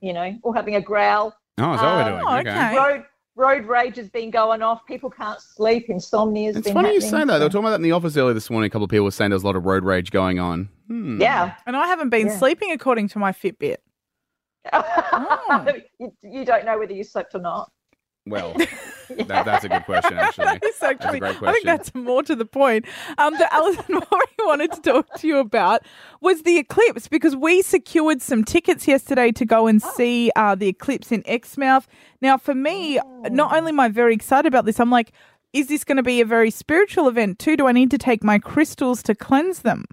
you 0.00 0.12
know, 0.12 0.36
all 0.42 0.52
having 0.52 0.76
a 0.76 0.80
growl. 0.82 1.34
Oh, 1.58 1.72
is 1.74 1.80
that 1.80 2.04
what 2.06 2.14
we're 2.14 2.38
Oh, 2.40 2.42
doing? 2.42 2.48
okay. 2.48 2.76
Road 2.76 3.04
road 3.36 3.66
rage 3.66 3.96
has 3.96 4.08
been 4.08 4.30
going 4.30 4.62
off. 4.62 4.86
People 4.86 5.10
can't 5.10 5.40
sleep. 5.40 5.88
Insomnia's 5.88 6.56
It's 6.56 6.64
been 6.66 6.74
funny 6.74 6.88
you 6.94 6.94
happening, 7.00 7.10
say 7.10 7.24
that. 7.24 7.38
They 7.38 7.44
were 7.44 7.48
talking 7.48 7.60
about 7.64 7.70
that 7.70 7.76
in 7.76 7.82
the 7.82 7.92
office 7.92 8.16
earlier 8.16 8.34
this 8.34 8.50
morning. 8.50 8.66
A 8.66 8.70
couple 8.70 8.84
of 8.84 8.90
people 8.90 9.04
were 9.04 9.10
saying 9.10 9.30
there's 9.30 9.42
a 9.42 9.46
lot 9.46 9.56
of 9.56 9.64
road 9.64 9.84
rage 9.84 10.10
going 10.10 10.38
on. 10.38 10.68
Hmm. 10.88 11.20
Yeah. 11.20 11.54
And 11.66 11.76
I 11.76 11.86
haven't 11.86 12.10
been 12.10 12.28
Yeah. 12.28 12.38
sleeping 12.38 12.70
according 12.70 13.08
to 13.08 13.18
my 13.18 13.32
Fitbit. 13.32 13.76
Oh. 14.72 15.66
you, 16.00 16.10
you 16.22 16.44
don't 16.44 16.64
know 16.64 16.78
whether 16.78 16.92
you 16.94 17.04
slept 17.04 17.34
or 17.34 17.38
not. 17.40 17.70
Well, 18.26 18.56
that, 19.26 19.44
that's 19.44 19.64
a 19.64 19.68
good 19.68 19.84
question, 19.84 20.14
actually. 20.18 20.44
That 20.44 20.64
is 20.64 20.82
actually, 20.82 21.20
great 21.20 21.38
question. 21.38 21.48
I 21.48 21.52
think 21.52 21.64
that's 21.64 21.94
more 21.94 22.22
to 22.22 22.34
the 22.34 22.44
point. 22.44 22.86
Um, 23.18 23.34
the 23.34 23.52
Alison, 23.52 23.94
what 24.08 24.28
we 24.38 24.44
wanted 24.46 24.72
to 24.72 24.80
talk 24.80 25.14
to 25.20 25.26
you 25.26 25.38
about 25.38 25.82
was 26.20 26.42
the 26.42 26.58
eclipse 26.58 27.08
because 27.08 27.36
we 27.36 27.62
secured 27.62 28.22
some 28.22 28.44
tickets 28.44 28.86
yesterday 28.88 29.32
to 29.32 29.44
go 29.44 29.66
and 29.66 29.82
see 29.82 30.30
uh, 30.36 30.54
the 30.54 30.68
eclipse 30.68 31.12
in 31.12 31.22
Exmouth. 31.26 31.86
Now, 32.20 32.36
for 32.38 32.54
me, 32.54 33.00
not 33.30 33.54
only 33.54 33.70
am 33.70 33.80
I 33.80 33.88
very 33.88 34.14
excited 34.14 34.46
about 34.46 34.64
this, 34.64 34.80
I'm 34.80 34.90
like, 34.90 35.12
is 35.52 35.68
this 35.68 35.84
going 35.84 35.96
to 35.96 36.02
be 36.02 36.20
a 36.20 36.24
very 36.24 36.50
spiritual 36.50 37.08
event 37.08 37.38
too? 37.38 37.56
Do 37.56 37.66
I 37.66 37.72
need 37.72 37.90
to 37.92 37.98
take 37.98 38.24
my 38.24 38.38
crystals 38.38 39.02
to 39.04 39.14
cleanse 39.14 39.60
them? 39.60 39.84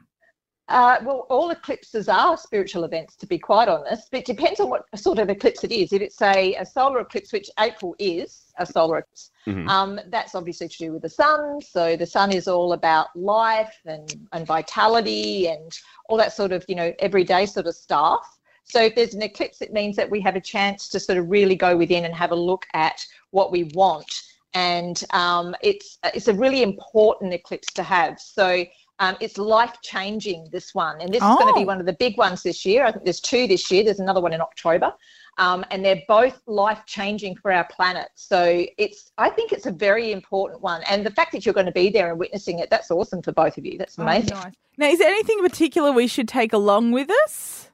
Uh, 0.72 0.98
well, 1.04 1.28
all 1.30 1.50
eclipses 1.50 2.08
are 2.08 2.38
spiritual 2.38 2.86
events, 2.86 3.18
to 3.18 3.28
be 3.28 3.38
quite 3.38 3.68
honest, 3.68 4.10
but 4.10 4.22
it 4.22 4.26
depends 4.26 4.58
on 4.62 4.70
what 4.70 4.86
sort 4.98 5.20
of 5.20 5.30
eclipse 5.30 5.66
it 5.66 5.72
is. 5.72 5.92
If 5.92 6.02
it's 6.02 6.22
a, 6.22 6.56
a 6.56 6.66
solar 6.66 7.00
eclipse, 7.02 7.34
which 7.34 7.50
April 7.60 7.94
is 8.00 8.46
a 8.58 8.66
solar 8.66 9.00
eclipse, 9.00 9.32
Mhm. 9.46 9.68
um, 9.68 10.00
that's 10.08 10.34
obviously 10.34 10.70
to 10.70 10.78
do 10.78 10.94
with 10.94 11.02
the 11.02 11.10
sun. 11.10 11.60
So 11.62 11.98
the 11.98 12.06
sun 12.06 12.32
is 12.32 12.48
all 12.48 12.72
about 12.72 13.08
life 13.16 13.76
and, 13.86 14.28
and 14.32 14.48
vitality 14.48 15.48
and 15.50 15.78
all 16.08 16.18
that 16.18 16.32
sort 16.32 16.54
of, 16.54 16.64
you 16.70 16.76
know, 16.76 16.94
everyday 17.00 17.48
sort 17.48 17.68
of 17.68 17.76
stuff. 17.76 18.40
So 18.64 18.82
if 18.82 18.96
there's 18.96 19.14
an 19.14 19.24
eclipse, 19.24 19.62
it 19.62 19.74
means 19.74 19.98
that 19.98 20.10
we 20.10 20.22
have 20.22 20.38
a 20.38 20.42
chance 20.42 20.88
to 20.90 21.02
sort 21.02 21.18
of 21.18 21.30
really 21.30 21.56
go 21.56 21.76
within 21.76 22.06
and 22.06 22.16
have 22.16 22.32
a 22.32 22.36
look 22.36 22.66
at 22.74 23.06
what 23.32 23.52
we 23.52 23.64
want. 23.74 24.22
And 24.54 25.04
um, 25.12 25.56
it's 25.62 25.98
it's 26.14 26.28
a 26.28 26.34
really 26.34 26.62
important 26.62 27.34
eclipse 27.34 27.72
to 27.74 27.84
have. 27.84 28.20
So 28.20 28.66
um, 29.02 29.18
it's 29.20 29.38
life 29.40 29.74
changing, 29.82 30.48
this 30.52 30.76
one. 30.76 31.02
And 31.02 31.10
this 31.12 31.24
is 31.24 31.28
going 31.28 31.48
to 31.48 31.54
Oh. 31.54 31.60
be 31.60 31.66
one 31.66 31.80
of 31.80 31.88
the 31.88 31.94
big 31.94 32.18
ones 32.20 32.44
this 32.44 32.64
year. 32.66 32.86
I 32.86 32.92
think 32.92 33.04
there's 33.04 33.20
two 33.20 33.48
this 33.48 33.70
year, 33.72 33.84
there's 33.84 34.00
another 34.00 34.22
one 34.22 34.32
in 34.32 34.40
October. 34.42 34.94
Um, 35.40 35.66
and 35.72 35.84
they're 35.84 36.04
both 36.08 36.40
life 36.46 36.82
changing 36.86 37.36
for 37.38 37.52
our 37.52 37.64
planet. 37.72 38.10
So 38.14 38.64
it's, 38.78 39.12
I 39.18 39.30
think 39.32 39.54
it's 39.54 39.66
a 39.66 39.72
very 39.72 40.12
important 40.12 40.62
one. 40.62 40.84
And 40.88 41.04
the 41.04 41.10
fact 41.10 41.32
that 41.32 41.46
you're 41.46 41.54
going 41.54 41.66
to 41.66 41.72
be 41.72 41.90
there 41.90 42.12
and 42.12 42.20
witnessing 42.20 42.60
it, 42.60 42.70
that's 42.70 42.92
awesome 42.92 43.24
for 43.24 43.32
both 43.32 43.58
of 43.58 43.66
you. 43.66 43.78
That's 43.78 43.98
amazing. 43.98 44.34
Oh, 44.38 44.42
nice. 44.42 44.54
Now, 44.78 44.90
is 44.90 45.00
there 45.00 45.10
anything 45.10 45.40
in 45.40 45.50
particular 45.50 45.92
we 45.92 46.06
should 46.06 46.28
take 46.28 46.54
along 46.54 46.92
with 46.92 47.10
us 47.26 47.72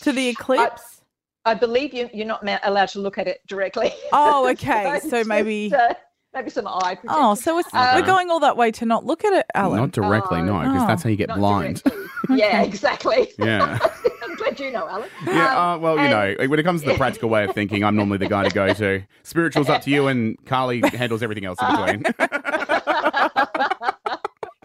to 0.00 0.10
the 0.10 0.28
eclipse? 0.28 1.02
I 1.44 1.54
believe 1.54 1.94
you, 1.94 2.10
you're 2.12 2.26
not 2.26 2.42
allowed 2.64 2.88
to 2.88 2.98
look 3.00 3.18
at 3.18 3.28
it 3.28 3.46
directly. 3.46 3.92
Oh, 4.12 4.48
okay. 4.52 4.98
So 5.02 5.10
just, 5.10 5.28
maybe- 5.28 5.72
uh, 5.72 5.94
maybe 6.34 6.50
some 6.50 6.66
eye 6.66 6.96
protection. 6.96 7.08
oh, 7.10 7.34
so 7.34 7.58
it's, 7.58 7.72
Um, 7.72 7.94
we're 7.94 8.02
going 8.06 8.30
all 8.30 8.40
that 8.40 8.56
way 8.56 8.70
to 8.72 8.84
not 8.86 9.04
look 9.06 9.24
at 9.24 9.32
it, 9.32 9.46
Alan. 9.54 9.78
Not 9.80 9.92
directly, 9.92 10.42
no, 10.42 10.58
because 10.60 10.82
Oh. 10.82 10.86
that's 10.86 11.02
how 11.02 11.10
you 11.10 11.16
get 11.16 11.28
Not 11.28 11.38
blind. 11.38 11.82
Yeah, 12.30 12.62
exactly. 12.62 13.28
Yeah. 13.38 13.78
I'm 14.24 14.34
glad 14.36 14.58
you 14.58 14.70
know, 14.70 14.88
Alan. 14.88 15.10
Yeah, 15.26 15.50
Um, 15.52 15.58
uh, 15.58 15.78
well, 15.78 15.94
you 15.96 16.00
and- 16.04 16.38
know, 16.40 16.46
when 16.48 16.58
it 16.58 16.62
comes 16.62 16.82
to 16.82 16.88
the 16.88 16.94
practical 16.96 17.28
way 17.28 17.44
of 17.44 17.54
thinking, 17.54 17.84
I'm 17.84 17.96
normally 17.96 18.16
the 18.18 18.28
guy 18.28 18.44
to 18.48 18.54
go 18.54 18.72
to. 18.72 19.02
Spiritual's 19.24 19.68
up 19.68 19.82
to 19.82 19.90
you, 19.90 20.06
and 20.08 20.36
Carly 20.46 20.80
handles 20.94 21.22
everything 21.22 21.44
else 21.44 21.58
in 21.60 21.76
between. 21.76 22.04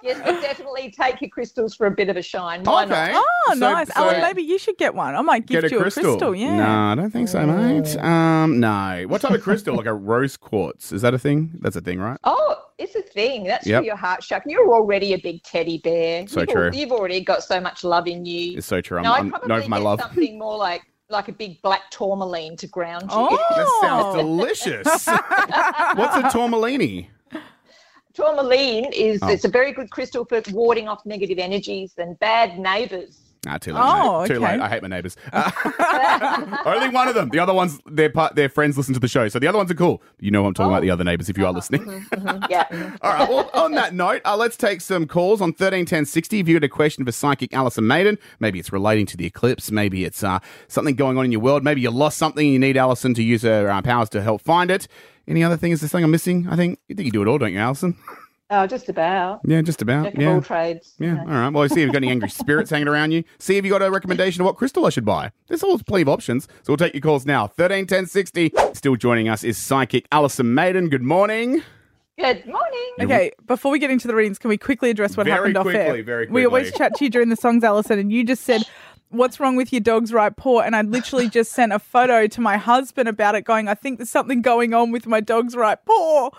Yes, 0.09 0.21
but 0.25 0.41
definitely 0.41 0.91
take 0.91 1.21
your 1.21 1.29
crystals 1.29 1.75
for 1.75 1.87
a 1.87 1.91
bit 1.91 2.09
of 2.09 2.17
a 2.17 2.21
shine. 2.21 2.63
Why 2.63 2.83
okay. 2.83 3.11
not? 3.13 3.23
Oh, 3.47 3.53
So- 3.53 3.59
nice. 3.59 3.87
so 3.87 3.93
Alan, 3.95 4.21
maybe 4.21 4.41
you 4.43 4.57
should 4.59 4.77
get 4.77 4.93
one. 4.95 5.15
I 5.15 5.21
might 5.21 5.45
get 5.45 5.61
gift 5.61 5.73
a 5.73 5.75
you 5.75 5.81
crystal. 5.81 6.03
a 6.05 6.07
crystal. 6.09 6.35
Yeah. 6.35 6.55
No, 6.57 6.69
I 6.69 6.95
don't 6.95 7.11
think 7.11 7.27
so, 7.29 7.45
mate. 7.45 7.97
Um, 7.97 8.59
no. 8.59 9.05
What 9.07 9.21
type 9.21 9.31
of 9.31 9.41
crystal? 9.41 9.75
like 9.75 9.85
a 9.85 9.93
rose 9.93 10.35
quartz? 10.37 10.91
Is 10.91 11.01
that 11.03 11.13
a 11.13 11.19
thing? 11.19 11.51
That's 11.61 11.75
a 11.75 11.81
thing, 11.81 11.99
right? 11.99 12.17
Oh, 12.23 12.55
it's 12.77 12.95
a 12.95 13.01
thing. 13.01 13.43
That's 13.43 13.65
Yep. 13.67 13.81
for 13.81 13.85
your 13.85 13.95
heart 13.97 14.21
chakra. 14.21 14.51
You're 14.51 14.73
already 14.73 15.13
a 15.13 15.17
big 15.17 15.43
teddy 15.43 15.79
bear. 15.83 16.27
So 16.27 16.41
you've, 16.41 16.49
true. 16.49 16.71
You've 16.73 16.91
already 16.91 17.21
got 17.21 17.43
so 17.43 17.59
much 17.59 17.83
love 17.83 18.07
in 18.07 18.25
you. 18.25 18.57
It's 18.57 18.67
so 18.67 18.81
true. 18.81 18.97
I'm, 18.97 19.03
no, 19.03 19.13
I'd 19.13 19.19
I'm 19.19 19.29
probably 19.29 19.47
known 19.49 19.61
for 19.63 19.69
my 19.69 19.77
get 19.77 19.83
love. 19.83 20.01
something 20.01 20.39
more 20.39 20.57
like 20.57 20.81
like 21.11 21.27
a 21.27 21.31
big 21.31 21.59
black 21.63 21.89
tourmaline 21.89 22.55
to 22.55 22.67
ground 22.67 23.03
you. 23.03 23.07
Oh. 23.11 23.29
That 23.55 23.87
sounds 23.87 24.15
delicious. 24.15 24.85
What's 25.07 26.15
a 26.15 26.23
tourmalini? 26.31 27.07
Tourmaline 28.19 28.91
is 28.93 29.19
Oh. 29.21 29.29
it's 29.29 29.45
a 29.45 29.49
very 29.49 29.71
good 29.71 29.89
crystal 29.91 30.25
for 30.25 30.41
warding 30.51 30.87
off 30.87 31.05
negative 31.05 31.39
energies 31.39 31.93
and 31.97 32.19
bad 32.19 32.59
neighbours. 32.59 33.17
Ah, 33.47 33.57
too 33.57 33.71
late. 33.71 33.81
Oh, 33.81 34.19
mate. 34.21 34.27
Too 34.27 34.39
late. 34.41 34.59
I 34.59 34.67
hate 34.67 34.81
my 34.81 34.89
neighbours. 34.89 35.15
Only 36.65 36.89
one 36.89 37.07
of 37.07 37.15
them. 37.15 37.29
The 37.29 37.39
other 37.39 37.53
ones, 37.53 37.79
their 37.85 38.09
part, 38.09 38.35
their 38.35 38.49
friends 38.49 38.77
listen 38.77 38.93
to 38.95 38.99
the 38.99 39.07
show, 39.07 39.29
so 39.29 39.39
the 39.39 39.47
other 39.47 39.57
ones 39.57 39.71
are 39.71 39.75
cool. 39.75 40.01
You 40.19 40.29
know, 40.29 40.41
what 40.41 40.49
I'm 40.49 40.53
talking 40.55 40.71
about 40.73 40.81
the 40.81 40.91
other 40.91 41.05
neighbours 41.05 41.29
if 41.29 41.37
you 41.37 41.45
are 41.45 41.53
listening. 41.53 42.05
yeah. 42.49 42.97
All 43.01 43.13
right. 43.13 43.29
Well, 43.29 43.49
on 43.53 43.71
that 43.75 43.93
note, 43.93 44.21
uh, 44.25 44.35
let's 44.35 44.57
take 44.57 44.81
some 44.81 45.07
calls 45.07 45.39
on 45.39 45.53
thirteen 45.53 45.85
ten 45.85 46.05
sixty. 46.05 46.41
If 46.41 46.49
you 46.49 46.59
got 46.59 46.65
a 46.65 46.69
question 46.69 47.05
for 47.05 47.13
psychic 47.13 47.53
Alison 47.53 47.87
Maiden, 47.87 48.17
maybe 48.41 48.59
it's 48.59 48.73
relating 48.73 49.05
to 49.05 49.15
the 49.15 49.25
eclipse, 49.25 49.71
maybe 49.71 50.03
it's 50.03 50.21
uh, 50.21 50.39
something 50.67 50.95
going 50.95 51.17
on 51.17 51.23
in 51.23 51.31
your 51.31 51.41
world, 51.41 51.63
maybe 51.63 51.79
you 51.79 51.91
lost 51.91 52.17
something, 52.17 52.45
and 52.45 52.51
you 52.53 52.59
need 52.59 52.75
Alison 52.75 53.13
to 53.13 53.23
use 53.23 53.43
her 53.43 53.69
uh, 53.69 53.81
powers 53.81 54.09
to 54.09 54.21
help 54.21 54.41
find 54.41 54.69
it. 54.69 54.87
Any 55.29 55.43
other 55.43 55.57
thing? 55.57 55.71
Is 55.71 55.79
there 55.79 55.87
something 55.87 56.05
I'm 56.05 56.11
missing? 56.11 56.47
I 56.49 56.55
think 56.55 56.79
you 56.87 56.95
think 56.95 57.05
you 57.05 57.11
do 57.11 57.21
it 57.21 57.27
all, 57.27 57.37
don't 57.37 57.53
you, 57.53 57.59
Alison? 57.59 57.95
Oh, 58.49 58.65
just 58.65 58.89
about. 58.89 59.41
Yeah, 59.45 59.61
just 59.61 59.79
about. 59.79 60.05
Jack 60.05 60.17
yeah. 60.17 60.33
all 60.33 60.41
trades. 60.41 60.95
you 60.97 61.05
Yeah, 61.05 61.19
all 61.19 61.27
right. 61.27 61.49
Well, 61.49 61.69
see 61.69 61.81
if 61.81 61.85
you've 61.85 61.93
got 61.93 62.01
any 62.01 62.09
angry 62.09 62.29
spirits 62.31 62.71
hanging 62.71 62.87
around 62.87 63.11
you. 63.11 63.23
See 63.37 63.57
if 63.57 63.63
you 63.63 63.69
got 63.69 63.83
a 63.83 63.91
recommendation 63.91 64.41
of 64.41 64.47
what 64.47 64.55
crystal 64.57 64.87
I 64.87 64.89
should 64.89 65.05
buy. 65.05 65.31
There's 65.47 65.61
always 65.61 65.83
plenty 65.83 66.01
of 66.01 66.09
options. 66.09 66.45
So 66.63 66.69
we'll 66.69 66.77
take 66.77 66.95
your 66.95 67.01
calls 67.01 67.27
now. 67.27 67.45
13 67.45 67.85
10 67.85 68.07
60. 68.07 68.51
Still 68.73 68.95
joining 68.95 69.29
us 69.29 69.43
is 69.43 69.59
psychic 69.59 70.07
Alison 70.11 70.55
Maiden. 70.55 70.89
Good 70.89 71.03
morning. 71.03 71.61
Good 72.17 72.45
morning. 72.47 72.93
Okay, 72.99 73.31
before 73.45 73.71
we 73.71 73.79
get 73.79 73.91
into 73.91 74.07
the 74.07 74.15
readings, 74.15 74.37
can 74.39 74.49
we 74.49 74.57
quickly 74.57 74.89
address 74.89 75.15
what 75.15 75.25
Very 75.25 75.37
happened 75.37 75.57
off 75.57 75.67
air? 75.67 75.71
Very 75.71 75.85
quickly, 75.85 76.01
very 76.01 76.27
We 76.27 76.45
always 76.45 76.73
chat 76.73 76.93
to 76.95 77.05
you 77.05 77.09
during 77.09 77.29
the 77.29 77.37
songs, 77.37 77.63
Alison, 77.63 77.97
and 77.97 78.11
you 78.11 78.25
just 78.25 78.43
said, 78.43 78.63
What's 79.09 79.39
wrong 79.39 79.55
with 79.55 79.73
your 79.73 79.81
dog's 79.81 80.13
right 80.13 80.35
paw? 80.35 80.61
And 80.61 80.75
I 80.75 80.81
literally 80.83 81.29
just 81.37 81.51
sent 81.51 81.73
a 81.73 81.79
photo 81.79 82.27
to 82.27 82.41
my 82.41 82.57
husband 82.57 83.09
about 83.09 83.35
it, 83.35 83.43
going, 83.43 83.67
I 83.67 83.73
think 83.73 83.97
there's 83.97 84.09
something 84.11 84.41
going 84.41 84.73
on 84.73 84.91
with 84.91 85.07
my 85.07 85.19
dog's 85.19 85.55
right 85.55 85.77
paw. 85.85 86.29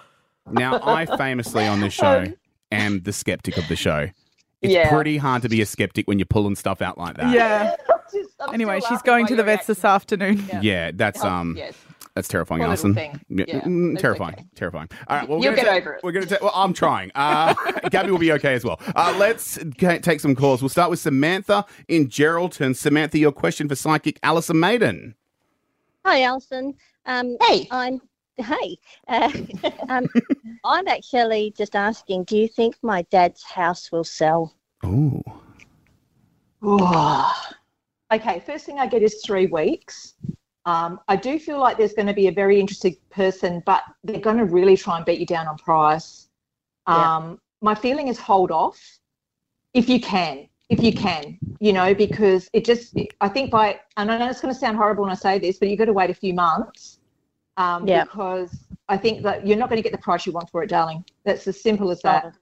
Now, 0.51 0.81
I 0.83 1.07
famously 1.17 1.67
on 1.67 1.81
this 1.81 1.93
show 1.93 2.27
am 2.73 3.01
the 3.03 3.13
skeptic 3.13 3.57
of 3.57 3.67
the 3.69 3.77
show. 3.77 4.09
It's 4.63 4.73
Yeah. 4.73 4.91
pretty 4.91 5.17
hard 5.17 5.43
to 5.43 5.49
be 5.49 5.61
a 5.63 5.67
skeptic 5.67 6.07
when 6.07 6.19
you're 6.19 6.27
pulling 6.27 6.55
stuff 6.55 6.81
out 6.83 6.99
like 6.99 7.17
that. 7.17 7.33
Yeah. 7.35 7.77
Just- 8.13 8.31
I'm 8.41 8.55
Anyway, 8.55 8.81
she's 8.89 9.03
going 9.03 9.27
to 9.27 9.35
the 9.35 9.39
your 9.39 9.47
vets 9.47 9.67
this 9.67 9.85
afternoon. 9.85 10.45
Yeah. 10.49 10.61
Yeah, 10.63 10.91
that's 10.95 11.25
Oh, 11.25 11.29
um, 11.29 11.55
yes. 11.57 11.75
That's 12.15 12.29
terrifying, 12.29 12.61
Poor 12.61 12.69
Alison. 12.69 12.95
thing. 12.95 13.21
Yeah, 13.29 13.45
Yeah, 13.49 13.61
mm, 13.63 13.99
terrifying, 13.99 14.35
okay. 14.35 14.45
terrifying. 14.55 14.89
All 15.09 15.17
right, 15.19 15.29
well, 15.29 15.39
we're 15.39 15.45
You'll 15.45 15.55
gonna 15.57 15.65
get 15.65 15.71
ta- 15.71 15.77
over 15.79 15.93
it. 15.95 16.01
We're 16.05 16.13
gonna. 16.13 16.27
Ta- 16.27 16.39
well, 16.43 16.53
I'm 16.55 16.73
trying. 16.73 17.11
Uh, 17.15 17.55
Gabby 17.91 18.11
will 18.11 18.19
be 18.19 18.33
okay 18.33 18.55
as 18.55 18.65
well. 18.65 18.81
Uh, 18.97 19.15
let's 19.19 19.59
ca- 19.79 19.99
take 19.99 20.21
some 20.21 20.35
calls. 20.35 20.63
We'll 20.63 20.69
start 20.69 20.91
with 20.91 20.99
Samantha 21.01 21.65
in 21.89 22.09
Geraldton. 22.09 22.75
Samantha, 22.77 23.19
your 23.19 23.33
question 23.33 23.69
for 23.69 23.75
psychic 23.75 24.19
Alison 24.23 24.59
Maiden. 24.61 25.15
Hi, 26.05 26.23
Alison. 26.23 26.75
Um, 27.07 27.37
Hey. 27.41 27.67
I'm. 27.71 28.01
Hey, 28.37 28.79
uh, 29.07 29.31
um, 29.91 30.07
I'm 30.65 30.89
actually 30.89 31.53
just 31.59 31.77
asking. 31.77 32.25
Do 32.25 32.39
you 32.39 32.49
think 32.49 32.75
my 32.83 33.03
dad's 33.11 33.43
house 33.43 33.93
will 33.93 34.05
sell? 34.05 34.55
Oh, 34.83 35.21
Okay, 38.13 38.43
first 38.45 38.67
thing 38.67 38.79
I 38.79 38.87
get 38.87 39.03
is 39.03 39.23
three 39.25 39.47
weeks. 39.47 40.15
Um, 40.67 41.01
I 41.09 41.17
do 41.17 41.39
feel 41.39 41.59
like 41.59 41.79
there's 41.79 41.95
going 41.95 42.07
to 42.09 42.15
be 42.15 42.29
a 42.29 42.33
very 42.33 42.61
interesting 42.61 42.97
person, 43.11 43.63
but 43.65 43.83
they're 44.05 44.21
going 44.21 44.37
to 44.37 44.45
really 44.45 44.77
try 44.77 44.97
and 44.97 45.07
beat 45.07 45.19
you 45.21 45.27
down 45.27 45.47
on 45.49 45.57
price. 45.57 46.29
Yeah. 46.89 47.17
Um, 47.17 47.41
my 47.63 47.75
feeling 47.75 48.09
is 48.09 48.19
hold 48.19 48.51
off 48.51 48.79
if 49.75 49.89
you 49.89 50.01
can, 50.01 50.49
if 50.69 50.83
you 50.83 50.93
can, 50.93 51.39
you 51.61 51.73
know, 51.73 51.95
because 51.95 52.49
it 52.53 52.65
just, 52.65 52.95
I 53.21 53.29
think 53.29 53.51
by, 53.51 53.81
and 53.97 54.11
I 54.11 54.19
know 54.19 54.29
it's 54.29 54.41
going 54.41 54.53
to 54.53 54.59
sound 54.59 54.77
horrible 54.77 55.05
when 55.05 55.13
I 55.13 55.17
say 55.17 55.39
this, 55.39 55.59
but 55.59 55.69
you've 55.69 55.79
got 55.79 55.87
to 55.87 55.93
wait 55.93 56.11
a 56.11 56.15
few 56.15 56.35
months 56.35 56.99
um, 57.57 57.87
Yeah. 57.87 58.05
because 58.05 58.51
I 58.89 58.97
think 58.97 59.23
that 59.23 59.47
you're 59.47 59.57
not 59.59 59.69
going 59.69 59.79
to 59.79 59.83
get 59.83 59.93
the 59.93 59.99
price 60.03 60.27
you 60.27 60.33
want 60.33 60.51
for 60.51 60.63
it, 60.63 60.69
darling. 60.71 61.05
That's 61.25 61.47
as 61.47 61.61
simple 61.63 61.91
as 61.91 62.03
that. 62.03 62.35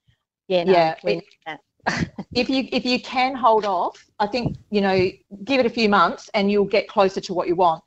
Yeah, 0.49 0.65
no, 0.65 0.73
Yeah, 0.73 0.95
it- 1.05 1.25
that. 1.47 1.61
if 2.35 2.51
you 2.51 2.69
if 2.71 2.85
you 2.85 3.01
can 3.01 3.35
hold 3.35 3.65
off, 3.65 4.05
I 4.19 4.27
think 4.27 4.59
you 4.71 4.83
know 4.83 5.11
give 5.45 5.59
it 5.61 5.65
a 5.65 5.71
few 5.71 5.89
months 5.89 6.29
and 6.35 6.51
you'll 6.51 6.67
get 6.67 6.87
closer 6.87 7.21
to 7.21 7.33
what 7.33 7.49
you 7.49 7.55
want. 7.55 7.83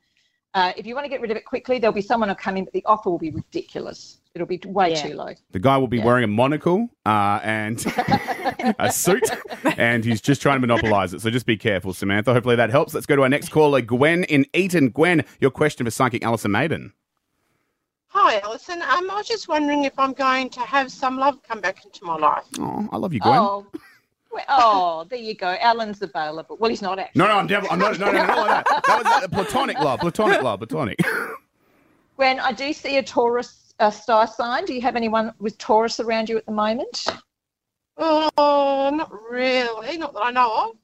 Uh, 0.54 0.72
if 0.76 0.84
you 0.86 0.94
want 0.94 1.04
to 1.04 1.08
get 1.08 1.20
rid 1.22 1.30
of 1.30 1.36
it 1.36 1.44
quickly, 1.46 1.78
there'll 1.78 1.94
be 1.94 2.02
someone 2.02 2.28
who'll 2.28 2.36
come 2.36 2.56
in, 2.58 2.64
but 2.64 2.72
the 2.74 2.84
offer 2.84 3.08
will 3.10 3.18
be 3.18 3.30
ridiculous. 3.30 4.18
It'll 4.34 4.46
be 4.46 4.60
way 4.66 4.90
Yeah. 4.90 5.02
too 5.02 5.14
low. 5.14 5.30
the 5.50 5.58
guy 5.58 5.76
will 5.78 5.86
be 5.88 5.98
Yeah. 5.98 6.04
wearing 6.04 6.24
a 6.24 6.28
monocle 6.28 6.88
uh, 7.06 7.40
and 7.42 7.84
a 8.78 8.90
suit, 8.92 9.28
and 9.78 10.04
he's 10.04 10.20
just 10.20 10.42
trying 10.42 10.60
to 10.60 10.66
monopolize 10.66 11.14
it. 11.14 11.20
So 11.22 11.30
just 11.30 11.46
be 11.46 11.56
careful, 11.56 11.92
Samantha. 11.94 12.32
Hopefully 12.34 12.56
that 12.56 12.70
helps. 12.70 12.92
Let's 12.94 13.06
go 13.06 13.16
to 13.16 13.22
our 13.22 13.28
next 13.28 13.48
caller, 13.50 13.80
Gwen 13.80 14.24
in 14.24 14.46
Eaton. 14.54 14.90
Gwen, 14.90 15.24
your 15.40 15.50
question 15.50 15.84
for 15.86 15.90
psychic 15.90 16.22
Alison 16.24 16.50
Maiden. 16.50 16.92
Hi, 18.08 18.40
Alison. 18.40 18.82
Um, 18.82 19.10
I 19.10 19.14
was 19.16 19.26
just 19.26 19.48
wondering 19.48 19.84
if 19.84 19.98
I'm 19.98 20.12
going 20.12 20.50
to 20.50 20.60
have 20.60 20.92
some 20.92 21.16
love 21.16 21.42
come 21.42 21.60
back 21.62 21.82
into 21.84 22.04
my 22.04 22.16
life. 22.16 22.44
Oh, 22.58 22.86
I 22.92 22.98
love 22.98 23.14
you, 23.14 23.20
Gwen. 23.20 23.38
Oh, 23.38 23.66
well, 23.72 23.82
oh, 24.48 25.06
there 25.08 25.18
you 25.18 25.34
go. 25.34 25.56
Alan's 25.60 26.02
available. 26.02 26.56
Well, 26.58 26.70
he's 26.70 26.82
not 26.82 26.98
actually. 26.98 27.20
No, 27.20 27.28
no, 27.28 27.34
I'm 27.34 27.46
devil. 27.46 27.68
I'm 27.70 27.78
not. 27.78 27.98
No, 27.98 28.06
no, 28.06 28.12
no, 28.12 28.26
not 28.26 28.38
like 28.38 28.64
that. 28.66 28.82
That 28.86 29.04
was 29.04 29.06
uh, 29.06 29.28
platonic 29.28 29.78
love. 29.78 30.00
Platonic 30.00 30.42
love. 30.42 30.60
Platonic. 30.60 30.98
Gwen, 32.16 32.40
I 32.40 32.52
do 32.52 32.72
see 32.72 32.98
a 32.98 33.02
Taurus 33.02 33.74
uh, 33.78 33.90
star 33.90 34.26
sign. 34.26 34.64
Do 34.64 34.74
you 34.74 34.82
have 34.82 34.96
anyone 34.96 35.32
with 35.38 35.58
Taurus 35.58 36.00
around 36.00 36.28
you 36.28 36.36
at 36.36 36.46
the 36.46 36.52
moment? 36.52 37.06
Oh, 37.96 38.90
not 38.92 39.10
really. 39.30 39.98
Not 39.98 40.14
that 40.14 40.24
I 40.24 40.30
know 40.30 40.70
of. 40.70 40.76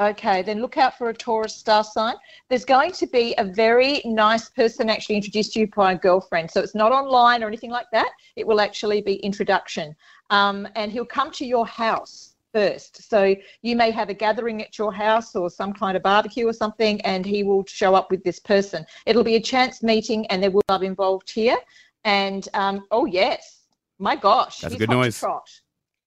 Okay, 0.00 0.42
then 0.42 0.60
look 0.60 0.76
out 0.76 0.96
for 0.96 1.08
a 1.08 1.14
Taurus 1.14 1.56
star 1.56 1.82
sign. 1.82 2.14
There's 2.48 2.64
going 2.64 2.92
to 2.92 3.06
be 3.08 3.34
a 3.36 3.44
very 3.44 4.00
nice 4.04 4.48
person 4.48 4.88
actually 4.88 5.16
introduced 5.16 5.54
to 5.54 5.60
you 5.60 5.66
by 5.66 5.92
a 5.92 5.98
girlfriend. 5.98 6.52
So 6.52 6.60
it's 6.60 6.74
not 6.74 6.92
online 6.92 7.42
or 7.42 7.48
anything 7.48 7.70
like 7.70 7.86
that. 7.92 8.08
It 8.36 8.46
will 8.46 8.60
actually 8.60 9.02
be 9.02 9.16
introduction. 9.16 9.96
Um, 10.30 10.68
and 10.76 10.92
he'll 10.92 11.04
come 11.04 11.32
to 11.32 11.44
your 11.44 11.66
house 11.66 12.27
first. 12.52 13.08
So 13.08 13.34
you 13.62 13.76
may 13.76 13.90
have 13.90 14.08
a 14.08 14.14
gathering 14.14 14.62
at 14.62 14.78
your 14.78 14.92
house 14.92 15.34
or 15.34 15.50
some 15.50 15.72
kind 15.72 15.96
of 15.96 16.02
barbecue 16.02 16.46
or 16.46 16.52
something, 16.52 17.00
and 17.02 17.24
he 17.26 17.42
will 17.42 17.64
show 17.66 17.94
up 17.94 18.10
with 18.10 18.22
this 18.24 18.38
person. 18.38 18.84
It'll 19.06 19.24
be 19.24 19.36
a 19.36 19.40
chance 19.40 19.82
meeting, 19.82 20.26
and 20.26 20.42
there 20.42 20.50
will 20.50 20.62
be 20.68 20.72
love 20.72 20.82
involved 20.82 21.30
here. 21.30 21.56
And 22.04 22.48
um, 22.54 22.86
oh 22.90 23.04
yes, 23.06 23.62
My 23.98 24.14
gosh, 24.16 24.60
That's 24.60 24.74
a 24.74 24.76
he's 24.76 24.86
good 24.86 24.88
hot 24.90 25.00
noise. 25.02 25.14
to 25.14 25.20
trot. 25.20 25.50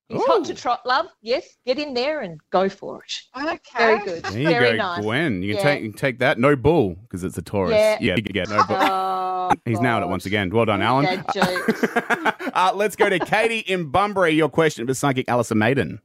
He's 0.07 0.25
hot 0.25 0.45
to 0.45 0.53
trot, 0.53 0.85
love. 0.85 1.07
Yes, 1.21 1.45
get 1.65 1.79
in 1.79 1.93
there 1.93 2.21
and 2.21 2.39
go 2.49 2.67
for 2.67 3.01
it. 3.03 3.21
Okay. 3.37 3.59
Very 3.77 3.99
good. 4.03 4.23
There 4.23 4.39
you 4.39 4.47
Very 4.49 4.71
go, 4.71 4.77
nice. 4.77 5.01
Gwen. 5.03 5.41
You 5.41 5.55
can, 5.55 5.57
Yeah. 5.57 5.71
take, 5.71 5.83
you 5.83 5.89
can 5.91 5.97
take 5.97 6.19
that. 6.19 6.37
No 6.37 6.55
bull 6.57 6.95
because 6.95 7.23
it's 7.23 7.37
a 7.37 7.41
Taurus. 7.41 7.71
Yeah. 7.71 7.97
yeah 8.01 8.15
you 8.17 8.21
get 8.23 8.49
no 8.49 8.57
bull. 8.65 8.77
Oh, 8.79 9.51
He's 9.65 9.79
nailed 9.79 10.03
it 10.03 10.09
once 10.09 10.25
again. 10.25 10.49
Well 10.49 10.65
done, 10.65 10.81
Alan. 10.81 11.05
Dad 11.05 11.25
jokes. 11.33 11.83
uh, 12.53 12.71
let's 12.75 12.95
go 12.97 13.09
to 13.09 13.19
Katie 13.19 13.59
in 13.59 13.89
Bunbury. 13.89 14.31
Your 14.31 14.49
question 14.49 14.85
for 14.85 14.93
psychic 14.93 15.29
Alison 15.29 15.57
Maiden. 15.57 16.01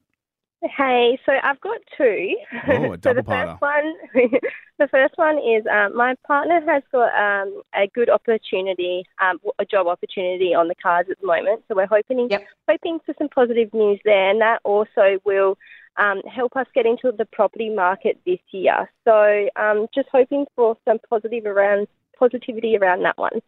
Hey, 0.74 1.18
so 1.26 1.32
I've 1.42 1.60
got 1.60 1.78
two. 1.96 2.36
Oh, 2.68 2.92
a 2.92 2.98
so 3.02 3.12
the 3.14 3.22
double-parter. 3.22 3.50
first 3.50 3.62
one, 3.62 3.94
the 4.78 4.88
first 4.88 5.14
one 5.16 5.38
is 5.38 5.64
um, 5.70 5.96
my 5.96 6.14
partner 6.26 6.60
has 6.66 6.82
got 6.92 7.12
um, 7.14 7.62
a 7.74 7.86
good 7.94 8.08
opportunity, 8.10 9.04
um, 9.20 9.38
a 9.58 9.64
job 9.64 9.86
opportunity 9.86 10.54
on 10.54 10.68
the 10.68 10.74
cards 10.74 11.08
at 11.10 11.20
the 11.20 11.26
moment. 11.26 11.62
So 11.68 11.74
we're 11.74 11.86
hoping 11.86 12.28
Yep. 12.30 12.46
hoping 12.68 12.98
for 13.04 13.14
some 13.18 13.28
positive 13.28 13.72
news 13.72 14.00
there, 14.04 14.30
and 14.30 14.40
that 14.40 14.60
also 14.64 15.18
will 15.24 15.56
um, 15.98 16.22
help 16.22 16.56
us 16.56 16.66
get 16.74 16.86
into 16.86 17.12
the 17.16 17.26
property 17.26 17.70
market 17.70 18.18
this 18.26 18.40
year. 18.50 18.90
So 19.04 19.48
um, 19.56 19.86
just 19.94 20.08
hoping 20.12 20.46
for 20.54 20.76
some 20.84 20.98
positive 21.08 21.46
around 21.46 21.88
positivity 22.18 22.76
around 22.76 23.02
that 23.02 23.18
one. 23.18 23.40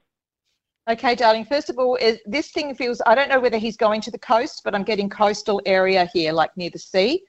Okay, 0.88 1.14
darling. 1.14 1.44
First 1.44 1.68
of 1.68 1.79
all, 1.79 1.96
is, 1.96 2.18
this 2.24 2.51
thing 2.51 2.74
feels, 2.74 3.03
I 3.05 3.14
don't 3.14 3.29
know 3.29 3.40
whether 3.40 3.59
he's 3.59 3.77
going 3.77 4.01
to 4.01 4.11
the 4.11 4.18
coast, 4.18 4.62
but 4.64 4.74
I'm 4.74 4.85
getting 4.85 5.11
coastal 5.11 5.61
area 5.66 6.09
here, 6.14 6.33
like 6.33 6.57
near 6.57 6.70
the 6.70 6.79
sea. 6.79 7.24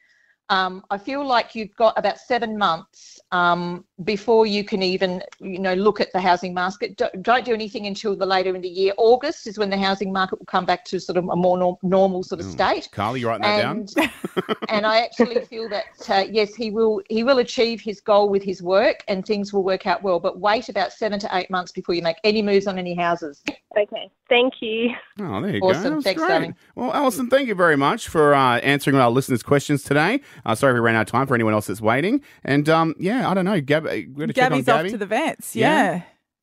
Um, 0.49 0.83
I 0.89 0.97
feel 0.97 1.25
like 1.25 1.53
you've 1.53 1.75
got 1.75 1.97
about 1.97 2.17
seven 2.17 2.57
months 2.57 3.19
um, 3.31 3.85
before 4.03 4.47
you 4.47 4.63
can 4.63 4.81
even, 4.81 5.21
you 5.39 5.59
know, 5.59 5.75
look 5.75 6.01
at 6.01 6.11
the 6.11 6.19
housing 6.19 6.55
market. 6.55 6.97
Don't, 6.97 7.21
don't 7.21 7.45
do 7.45 7.53
anything 7.53 7.85
until 7.85 8.15
the 8.15 8.25
later 8.25 8.55
in 8.55 8.61
the 8.61 8.69
year. 8.69 8.93
August 8.97 9.45
is 9.45 9.59
when 9.59 9.69
the 9.69 9.77
housing 9.77 10.11
market 10.11 10.39
will 10.39 10.47
come 10.47 10.65
back 10.65 10.83
to 10.85 10.99
sort 10.99 11.17
of 11.17 11.27
a 11.29 11.35
more 11.35 11.57
norm, 11.57 11.75
normal 11.83 12.23
sort 12.23 12.41
of 12.41 12.47
state. 12.47 12.89
Carly, 12.91 13.19
you're 13.19 13.29
writing 13.29 13.43
that 13.43 13.61
down? 13.61 13.85
And, 13.95 14.59
and 14.69 14.85
I 14.87 15.01
actually 15.01 15.39
feel 15.45 15.69
that 15.69 16.09
uh, 16.09 16.25
yes, 16.29 16.55
he 16.55 16.71
will 16.71 17.01
he 17.09 17.23
will 17.23 17.39
achieve 17.39 17.79
his 17.81 18.01
goal 18.01 18.29
with 18.29 18.41
his 18.41 18.63
work, 18.63 19.03
and 19.07 19.25
things 19.25 19.53
will 19.53 19.63
work 19.63 19.85
out 19.85 20.01
well. 20.01 20.19
But 20.19 20.39
wait 20.39 20.69
about 20.69 20.93
seven 20.93 21.19
to 21.19 21.29
eight 21.33 21.51
months 21.51 21.71
before 21.71 21.93
you 21.93 22.01
make 22.01 22.17
any 22.23 22.41
moves 22.41 22.65
on 22.65 22.79
any 22.79 22.95
houses. 22.95 23.43
Okay, 23.77 24.09
thank 24.29 24.53
you. 24.61 24.91
Oh, 25.19 25.41
there 25.41 25.55
you 25.55 25.61
go. 25.61 25.69
Awesome. 25.69 25.95
That 25.95 26.03
Thanks, 26.03 26.19
great. 26.21 26.27
darling. 26.29 26.55
Well, 26.75 26.93
Alison, 26.93 27.29
thank 27.29 27.47
you 27.47 27.55
very 27.55 27.75
much 27.75 28.07
for 28.07 28.33
uh, 28.33 28.59
answering 28.59 28.95
our 28.97 29.09
listeners' 29.09 29.43
questions 29.43 29.83
today. 29.83 30.21
Uh, 30.45 30.55
sorry 30.55 30.73
if 30.73 30.75
we 30.75 30.79
ran 30.81 30.95
out 30.95 31.01
of 31.01 31.07
time 31.07 31.27
for 31.27 31.35
anyone 31.35 31.53
else 31.53 31.67
that's 31.67 31.81
waiting. 31.81 32.21
And 32.43 32.69
um, 32.69 32.95
yeah, 32.99 33.29
I 33.29 33.33
don't 33.33 33.45
know. 33.45 33.59
Gab, 33.59 33.83
we're 33.85 34.27
check 34.27 34.51
on 34.51 34.61
Gabby's 34.61 34.69
off 34.69 34.87
to 34.87 34.97
the 34.97 35.05
vets. 35.05 35.55
Yeah. 35.55 35.91
Yeah. 35.93 36.01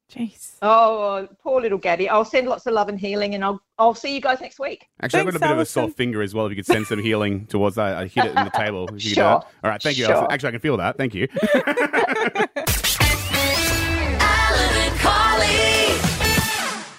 Jeez. 0.08 0.52
Oh, 0.62 1.26
poor 1.42 1.60
little 1.60 1.78
Gabby. 1.78 2.08
I'll 2.08 2.24
send 2.24 2.46
lots 2.46 2.64
of 2.66 2.74
love 2.74 2.88
and 2.88 2.98
healing, 2.98 3.34
and 3.34 3.44
I'll 3.44 3.60
I'll 3.76 3.92
see 3.94 4.14
you 4.14 4.20
guys 4.20 4.40
next 4.40 4.60
week. 4.60 4.86
Actually, 5.02 5.18
I've 5.18 5.26
got 5.26 5.34
a 5.34 5.38
Thanks, 5.40 5.50
bit 5.50 5.54
of 5.56 5.58
a 5.58 5.66
soft 5.66 5.96
finger 5.96 6.22
as 6.22 6.32
well. 6.32 6.46
If 6.46 6.50
you 6.50 6.56
could 6.56 6.66
send 6.66 6.86
some 6.86 7.00
healing 7.00 7.46
towards 7.48 7.74
that, 7.74 7.96
I 7.96 8.06
hit 8.06 8.26
it 8.26 8.36
in 8.36 8.44
the 8.44 8.50
table. 8.50 8.84
If 8.84 8.90
you 8.92 8.96
could 8.98 9.02
do 9.02 9.08
Sure. 9.14 9.24
that. 9.24 9.46
All 9.64 9.70
right, 9.70 9.82
thank 9.82 9.98
you. 9.98 10.04
Sure. 10.04 10.14
Alison. 10.14 10.32
Actually, 10.32 10.48
I 10.48 10.50
can 10.52 10.60
feel 10.60 10.76
that. 10.76 10.96
Thank 10.96 11.14
you. 11.14 11.26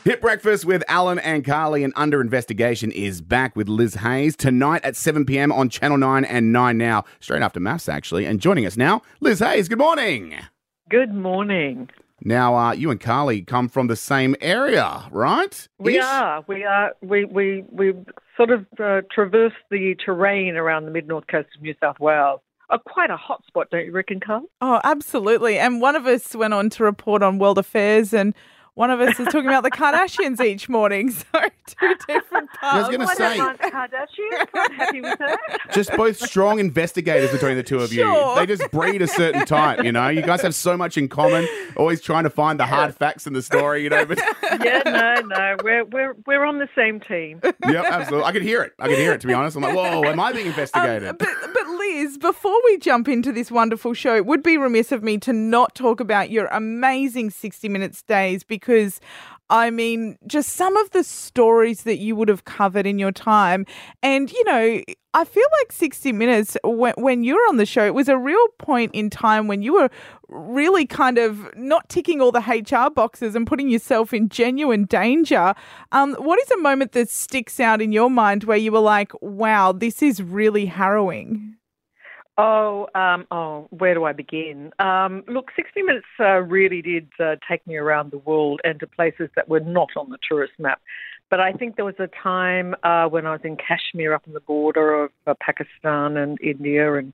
Hit 0.07 0.21
Breakfast 0.21 0.63
with 0.63 0.85
Alan 0.87 1.19
and 1.19 1.43
Carly 1.43 1.83
and 1.83 1.91
Under 1.97 2.21
Investigation 2.21 2.93
is 2.93 3.19
back 3.19 3.57
with 3.57 3.67
Liz 3.67 3.95
Hayes 3.95 4.37
tonight 4.37 4.81
at 4.85 4.95
7 4.95 5.25
p.m. 5.25 5.51
on 5.51 5.67
Channel 5.67 5.97
9 5.97 6.23
and 6.23 6.53
9 6.53 6.77
Now, 6.77 7.03
straight 7.19 7.41
after 7.41 7.59
MAFS, 7.59 7.89
actually. 7.89 8.23
And 8.23 8.39
joining 8.39 8.65
us 8.65 8.77
now, 8.77 9.01
Liz 9.19 9.39
Hayes. 9.39 9.67
Good 9.67 9.79
morning. 9.79 10.33
Good 10.89 11.13
morning. 11.13 11.89
Now, 12.21 12.55
uh, 12.55 12.71
you 12.71 12.89
and 12.89 13.01
Carly 13.01 13.41
come 13.41 13.67
from 13.67 13.87
the 13.87 13.97
same 13.97 14.37
area, 14.39 15.09
right? 15.11 15.67
We 15.77 15.97
Ish? 15.97 16.05
are. 16.05 16.45
We 16.47 16.63
are. 16.63 16.93
We 17.01 17.25
we 17.25 17.65
we 17.69 17.93
sort 18.37 18.51
of 18.51 18.65
uh, 18.81 19.01
traverse 19.11 19.51
the 19.69 19.93
terrain 20.05 20.55
around 20.55 20.85
the 20.85 20.91
mid 20.91 21.09
north 21.09 21.27
coast 21.27 21.49
of 21.53 21.61
New 21.61 21.75
South 21.81 21.99
Wales. 21.99 22.39
Uh, 22.69 22.77
quite 22.77 23.09
a 23.09 23.17
hot 23.17 23.45
spot, 23.45 23.69
don't 23.71 23.85
you 23.85 23.91
reckon, 23.91 24.21
Carl? 24.21 24.43
Oh, 24.61 24.79
absolutely. 24.85 25.57
And 25.57 25.81
one 25.81 25.97
of 25.97 26.05
us 26.05 26.33
went 26.33 26.53
on 26.53 26.69
to 26.71 26.83
report 26.85 27.23
on 27.23 27.39
world 27.39 27.57
affairs, 27.57 28.13
and 28.13 28.33
one 28.77 28.91
of 28.91 29.01
us 29.01 29.19
is 29.19 29.25
talking 29.25 29.47
about 29.47 29.63
the 29.63 29.71
Kardashians 29.71 30.39
each 30.39 30.69
morning. 30.69 31.11
So 31.67 31.75
two 31.81 31.95
different 32.07 32.49
parts. 32.51 32.61
I 32.61 32.77
was 32.79 32.87
going 32.87 33.01
to 33.01 33.15
say, 33.15 33.37
Kardashian. 33.69 34.51
Quite 34.51 34.71
happy 34.71 35.01
with 35.01 35.19
that. 35.19 35.37
just 35.73 35.91
both 35.97 36.17
strong 36.17 36.59
investigators 36.59 37.29
between 37.29 37.57
the 37.57 37.63
two 37.63 37.79
of 37.79 37.91
you. 37.91 38.05
They 38.37 38.45
just 38.45 38.71
breed 38.71 39.01
a 39.01 39.07
certain 39.07 39.45
type, 39.45 39.83
you 39.83 39.91
know? 39.91 40.07
You 40.07 40.21
guys 40.21 40.41
have 40.43 40.55
so 40.55 40.77
much 40.77 40.97
in 40.97 41.09
common, 41.09 41.45
always 41.75 41.99
trying 41.99 42.23
to 42.23 42.29
find 42.29 42.57
the 42.57 42.65
hard 42.65 42.95
facts 42.95 43.27
in 43.27 43.33
the 43.33 43.41
story, 43.41 43.83
you 43.83 43.89
know? 43.89 44.05
But 44.05 44.19
yeah, 44.63 44.81
no, 44.85 45.21
no. 45.27 45.57
We're 45.61 45.83
we're 45.83 46.15
we're 46.25 46.45
on 46.45 46.59
the 46.59 46.69
same 46.73 47.01
team. 47.01 47.41
Yep, 47.43 47.55
absolutely. 47.65 48.23
I 48.25 48.31
could 48.31 48.43
hear 48.43 48.61
it. 48.63 48.71
I 48.79 48.87
could 48.87 48.97
hear 48.97 49.11
it, 49.11 49.19
to 49.21 49.27
be 49.27 49.33
honest. 49.33 49.57
I'm 49.57 49.63
like, 49.63 49.75
whoa, 49.75 50.05
am 50.05 50.21
I 50.21 50.31
being 50.31 50.45
Um, 50.45 50.51
investigated? 50.51 51.17
but, 51.17 51.27
but 51.53 51.67
Liz, 51.67 52.17
before 52.17 52.57
we 52.63 52.77
jump 52.77 53.09
into 53.09 53.33
this 53.33 53.51
wonderful 53.51 53.93
show, 53.93 54.15
it 54.15 54.25
would 54.25 54.41
be 54.41 54.57
remiss 54.57 54.93
of 54.93 55.03
me 55.03 55.17
to 55.17 55.33
not 55.33 55.75
talk 55.75 55.99
about 55.99 56.29
your 56.31 56.45
amazing 56.47 57.29
60 57.29 57.67
Minutes 57.67 58.01
days 58.03 58.45
because. 58.45 58.66
I 59.49 59.69
mean, 59.69 60.17
just 60.27 60.53
some 60.53 60.75
of 60.75 60.91
the 60.91 61.03
stories 61.03 61.83
that 61.83 61.99
you 61.99 62.15
would 62.17 62.27
have 62.27 62.43
covered 62.43 62.85
in 62.85 62.99
your 62.99 63.13
time. 63.13 63.65
And, 64.03 64.29
you 64.29 64.43
know, 64.43 64.81
I 65.13 65.23
feel 65.23 65.45
like 65.61 65.71
60 65.71 66.11
Minutes, 66.11 66.57
when, 66.63 66.93
when 66.97 67.23
you 67.23 67.35
were 67.35 67.47
on 67.47 67.55
the 67.55 67.65
show, 67.65 67.85
it 67.85 67.93
was 67.93 68.09
a 68.09 68.17
real 68.17 68.45
point 68.59 68.91
in 68.93 69.09
time 69.09 69.47
when 69.47 69.61
you 69.61 69.73
were 69.73 69.89
really 70.27 70.85
kind 70.85 71.17
of 71.17 71.49
not 71.55 71.87
ticking 71.87 72.19
all 72.21 72.33
the 72.33 72.41
HR 72.41 72.89
boxes 72.89 73.35
and 73.35 73.47
putting 73.47 73.69
yourself 73.69 74.13
in 74.13 74.27
genuine 74.27 74.83
danger. 74.83 75.53
Um, 75.93 76.15
what 76.15 76.39
is 76.41 76.51
a 76.51 76.57
moment 76.57 76.91
that 76.91 77.09
sticks 77.09 77.59
out 77.59 77.81
in 77.81 77.93
your 77.93 78.09
mind 78.09 78.43
where 78.43 78.57
you 78.57 78.73
were 78.73 78.79
like, 78.79 79.13
wow, 79.21 79.71
this 79.71 80.03
is 80.03 80.21
really 80.21 80.65
harrowing? 80.65 81.55
Oh, 82.37 82.87
um, 82.93 83.25
oh, 83.31 83.67
where 83.71 83.95
do 83.95 84.03
I 84.03 84.13
begin? 84.13 84.71
Um, 84.77 85.23
look, 85.27 85.49
60 85.55 85.81
Minutes 85.81 86.05
uh, 86.19 86.41
really 86.41 86.83
did 86.83 87.09
uh, 87.19 87.35
take 87.49 87.65
me 87.65 87.77
around 87.77 88.11
the 88.11 88.19
world 88.19 88.61
and 88.63 88.79
to 88.79 88.85
places 88.87 89.29
that 89.35 89.49
were 89.49 89.59
not 89.59 89.89
on 89.97 90.11
the 90.11 90.19
tourist 90.29 90.53
map. 90.59 90.79
But 91.31 91.39
I 91.39 91.51
think 91.51 91.75
there 91.75 91.85
was 91.85 91.95
a 91.99 92.07
time 92.07 92.75
uh, 92.83 93.07
when 93.07 93.25
I 93.25 93.31
was 93.31 93.41
in 93.43 93.57
Kashmir, 93.57 94.13
up 94.13 94.23
on 94.27 94.33
the 94.33 94.39
border 94.39 95.05
of 95.05 95.11
uh, 95.25 95.33
Pakistan 95.41 96.15
and 96.15 96.37
India 96.39 96.93
and 96.93 97.11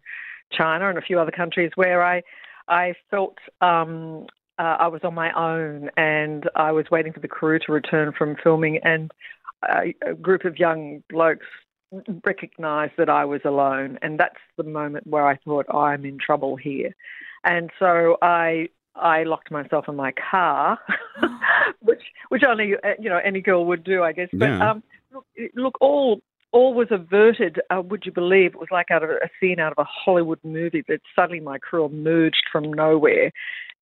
China 0.52 0.90
and 0.90 0.98
a 0.98 1.02
few 1.02 1.20
other 1.20 1.32
countries, 1.32 1.72
where 1.76 2.04
I, 2.04 2.22
I 2.68 2.94
felt 3.10 3.38
um, 3.62 4.28
uh, 4.60 4.76
I 4.80 4.88
was 4.88 5.02
on 5.04 5.16
my 5.16 5.32
own 5.32 5.90
and 5.96 6.50
I 6.56 6.74
was 6.74 6.86
waiting 6.92 7.14
for 7.14 7.22
the 7.22 7.30
crew 7.30 7.60
to 7.60 7.72
return 7.72 8.12
from 8.16 8.36
filming, 8.44 8.80
and 8.84 9.12
a, 9.64 9.96
a 10.06 10.14
group 10.14 10.44
of 10.44 10.60
young 10.60 11.02
blokes 11.10 11.48
recognized 12.26 12.94
that 12.98 13.10
I 13.10 13.26
was 13.26 13.42
alone, 13.46 14.00
and 14.02 14.20
that's 14.20 14.40
the 14.58 14.64
moment 14.64 15.08
where 15.08 15.28
I 15.28 15.38
thought 15.38 15.66
I'm 15.74 16.06
in 16.06 16.18
trouble 16.18 16.56
here, 16.56 16.96
and 17.44 17.70
so 17.80 18.18
I 18.22 18.70
I 18.96 19.24
locked 19.24 19.52
myself 19.52 19.86
in 19.88 19.96
my 19.96 20.14
car, 20.32 20.80
which 21.82 22.04
which 22.30 22.44
only 22.44 22.76
you 23.00 23.10
know 23.10 23.20
any 23.24 23.42
girl 23.42 23.66
would 23.66 23.84
do, 23.84 24.04
I 24.04 24.12
guess. 24.12 24.30
But 24.34 24.50
Yeah. 24.50 24.72
um, 24.72 24.84
look, 25.12 25.26
look, 25.56 25.78
all 25.82 26.22
all 26.52 26.74
was 26.74 26.88
averted. 26.92 27.60
Uh, 27.70 27.82
would 27.82 28.06
you 28.06 28.12
believe 28.12 28.54
it 28.54 28.60
was 28.60 28.70
like 28.72 28.92
out 28.92 29.04
of 29.04 29.10
a 29.10 29.30
scene 29.40 29.60
out 29.60 29.72
of 29.72 29.80
a 29.80 29.88
Hollywood 29.90 30.40
movie 30.44 30.84
that 30.88 31.02
suddenly 31.16 31.40
my 31.40 31.58
crew 31.58 31.86
emerged 31.86 32.46
from 32.52 32.72
nowhere, 32.72 33.32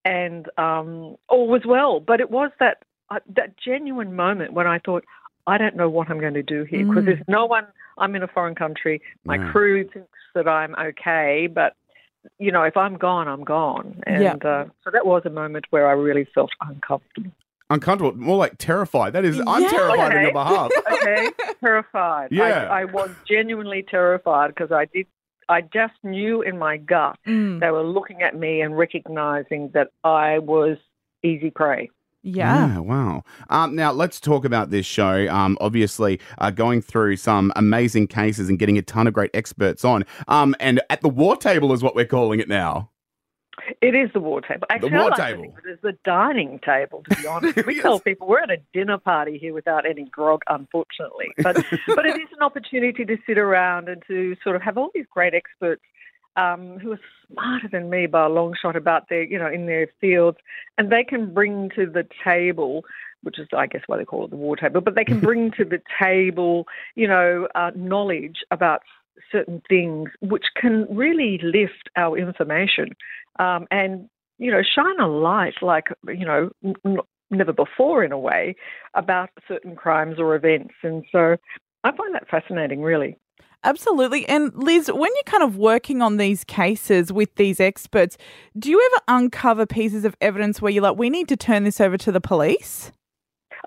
and 0.05 0.47
um, 0.57 1.15
all 1.27 1.47
was 1.47 1.63
well. 1.65 1.99
But 1.99 2.21
it 2.21 2.31
was 2.31 2.51
that 2.59 2.83
uh, 3.09 3.19
that 3.35 3.57
genuine 3.57 4.15
moment 4.15 4.53
when 4.53 4.67
I 4.67 4.79
thought. 4.79 5.05
I 5.47 5.57
don't 5.57 5.75
know 5.75 5.89
what 5.89 6.09
I'm 6.09 6.19
going 6.19 6.33
to 6.35 6.43
do 6.43 6.63
here 6.63 6.85
because 6.85 7.03
Mm. 7.03 7.05
there's 7.05 7.27
no 7.27 7.45
one. 7.45 7.65
I'm 7.97 8.15
in 8.15 8.23
a 8.23 8.27
foreign 8.27 8.55
country. 8.55 9.01
My 9.25 9.35
Yeah. 9.37 9.51
crew 9.51 9.83
thinks 9.89 10.09
that 10.35 10.47
I'm 10.47 10.75
okay, 10.75 11.47
but 11.47 11.73
you 12.37 12.51
know, 12.51 12.61
if 12.63 12.77
I'm 12.77 12.97
gone, 12.97 13.27
I'm 13.27 13.43
gone. 13.43 14.01
And 14.05 14.21
Yeah. 14.23 14.33
uh, 14.49 14.65
so 14.83 14.91
that 14.91 15.05
was 15.07 15.23
a 15.25 15.29
moment 15.31 15.65
where 15.71 15.87
I 15.87 15.93
really 15.93 16.25
felt 16.25 16.51
uncomfortable. 16.61 17.31
Uncomfortable, 17.71 18.15
more 18.17 18.37
like 18.37 18.57
terrified. 18.59 19.13
That 19.13 19.25
is, 19.25 19.41
I'm 19.47 19.63
Yeah. 19.63 19.69
terrified 19.69 20.13
on 20.15 20.21
your 20.21 20.31
behalf. 20.31 20.71
Okay, 20.91 21.29
terrified. 21.61 22.27
Yeah. 22.31 22.43
I, 22.69 22.81
I 22.81 22.85
was 22.85 23.09
genuinely 23.27 23.81
terrified 23.83 24.49
because 24.53 24.71
I 24.71 24.85
did. 24.85 25.07
I 25.49 25.61
just 25.61 25.93
knew 26.03 26.41
in 26.43 26.57
my 26.59 26.77
gut 26.77 27.17
Mm, 27.27 27.59
they 27.59 27.71
were 27.71 27.83
looking 27.83 28.21
at 28.21 28.35
me 28.35 28.61
and 28.61 28.77
recognizing 28.77 29.69
that 29.73 29.89
I 30.03 30.39
was 30.39 30.77
easy 31.23 31.49
prey. 31.49 31.89
Yeah. 32.23 32.77
wow. 32.79 33.23
Um, 33.49 33.75
now, 33.75 33.91
let's 33.91 34.19
talk 34.19 34.45
about 34.45 34.69
this 34.69 34.85
show. 34.85 35.27
Um, 35.29 35.57
obviously, 35.61 36.19
uh, 36.37 36.51
going 36.51 36.81
through 36.81 37.17
some 37.17 37.51
amazing 37.55 38.07
cases 38.07 38.49
and 38.49 38.59
getting 38.59 38.77
a 38.77 38.81
ton 38.81 39.07
of 39.07 39.13
great 39.13 39.31
experts 39.33 39.83
on. 39.85 40.05
Um, 40.27 40.55
and 40.59 40.81
at 40.89 41.01
the 41.01 41.09
war 41.09 41.35
table 41.37 41.73
is 41.73 41.83
what 41.83 41.95
we're 41.95 42.05
calling 42.05 42.39
it 42.39 42.47
now. 42.47 42.89
It 43.81 43.93
is 43.95 44.09
the 44.13 44.19
war 44.19 44.41
table. 44.41 44.65
Actually, 44.69 44.91
war 44.91 45.01
I 45.01 45.07
like 45.09 45.17
table. 45.17 45.41
think 45.43 45.55
of 45.75 45.81
the 45.81 45.97
dining 46.03 46.59
table. 46.65 47.03
To 47.09 47.15
be 47.21 47.27
honest, 47.27 47.65
we 47.65 47.75
Yes. 47.75 47.83
tell 47.83 47.99
people 47.99 48.27
we're 48.27 48.39
at 48.39 48.49
a 48.49 48.57
dinner 48.73 48.97
party 48.97 49.37
here 49.37 49.53
without 49.53 49.85
any 49.85 50.05
grog, 50.05 50.41
unfortunately. 50.47 51.27
But 51.37 51.55
but 51.87 52.05
it 52.05 52.15
is 52.15 52.29
an 52.35 52.41
opportunity 52.41 53.05
to 53.05 53.17
sit 53.27 53.37
around 53.37 53.87
and 53.89 54.01
to 54.07 54.35
sort 54.43 54.55
of 54.55 54.61
have 54.63 54.77
all 54.77 54.89
these 54.95 55.05
great 55.11 55.33
experts 55.33 55.81
um, 56.35 56.79
who 56.79 56.93
are 56.93 56.99
smarter 57.31 57.67
than 57.71 57.89
me 57.89 58.07
by 58.07 58.25
a 58.25 58.29
long 58.29 58.55
shot 58.59 58.75
about 58.75 59.09
their, 59.09 59.23
you 59.23 59.37
know, 59.37 59.47
in 59.47 59.65
their 59.65 59.87
fields, 59.99 60.37
and 60.77 60.91
they 60.91 61.03
can 61.03 61.33
bring 61.33 61.69
to 61.75 61.85
the 61.85 62.07
table, 62.23 62.83
which 63.23 63.39
is, 63.39 63.47
I 63.55 63.67
guess, 63.67 63.81
why 63.87 63.97
they 63.97 64.05
call 64.05 64.25
it 64.25 64.29
the 64.29 64.37
war 64.37 64.55
table, 64.55 64.81
but 64.81 64.95
they 64.95 65.05
can 65.05 65.19
bring 65.21 65.51
to 65.57 65.65
the 65.65 65.81
table, 66.01 66.67
you 66.95 67.07
know, 67.07 67.47
uh, 67.55 67.71
knowledge 67.75 68.37
about 68.51 68.81
certain 69.31 69.61
things 69.69 70.09
which 70.21 70.45
can 70.59 70.87
really 70.89 71.39
lift 71.43 71.89
our 71.95 72.17
information 72.17 72.89
um, 73.39 73.67
and, 73.71 74.09
you 74.39 74.51
know, 74.51 74.61
shine 74.63 74.99
a 74.99 75.07
light 75.07 75.55
like, 75.61 75.87
you 76.07 76.25
know, 76.25 76.49
n- 76.63 76.97
never 77.29 77.53
before 77.53 78.03
in 78.03 78.11
a 78.11 78.19
way 78.19 78.55
about 78.93 79.29
certain 79.47 79.75
crimes 79.75 80.19
or 80.19 80.35
events. 80.35 80.73
And 80.83 81.03
so 81.11 81.37
I 81.83 81.95
find 81.95 82.13
that 82.13 82.29
fascinating, 82.29 82.81
really. 82.81 83.17
Absolutely. 83.63 84.27
And 84.27 84.51
Liz, 84.55 84.87
when 84.87 85.11
you're 85.13 85.23
kind 85.25 85.43
of 85.43 85.55
working 85.55 86.01
on 86.01 86.17
these 86.17 86.43
cases 86.43 87.13
with 87.13 87.35
these 87.35 87.59
experts, 87.59 88.17
do 88.57 88.71
you 88.71 88.89
ever 88.93 89.19
uncover 89.19 89.65
pieces 89.65 90.03
of 90.03 90.15
evidence 90.19 90.61
where 90.61 90.71
you're 90.71 90.83
like, 90.83 90.97
we 90.97 91.09
need 91.09 91.27
to 91.27 91.37
turn 91.37 91.63
this 91.63 91.79
over 91.79 91.97
to 91.97 92.11
the 92.11 92.21
police? 92.21 92.91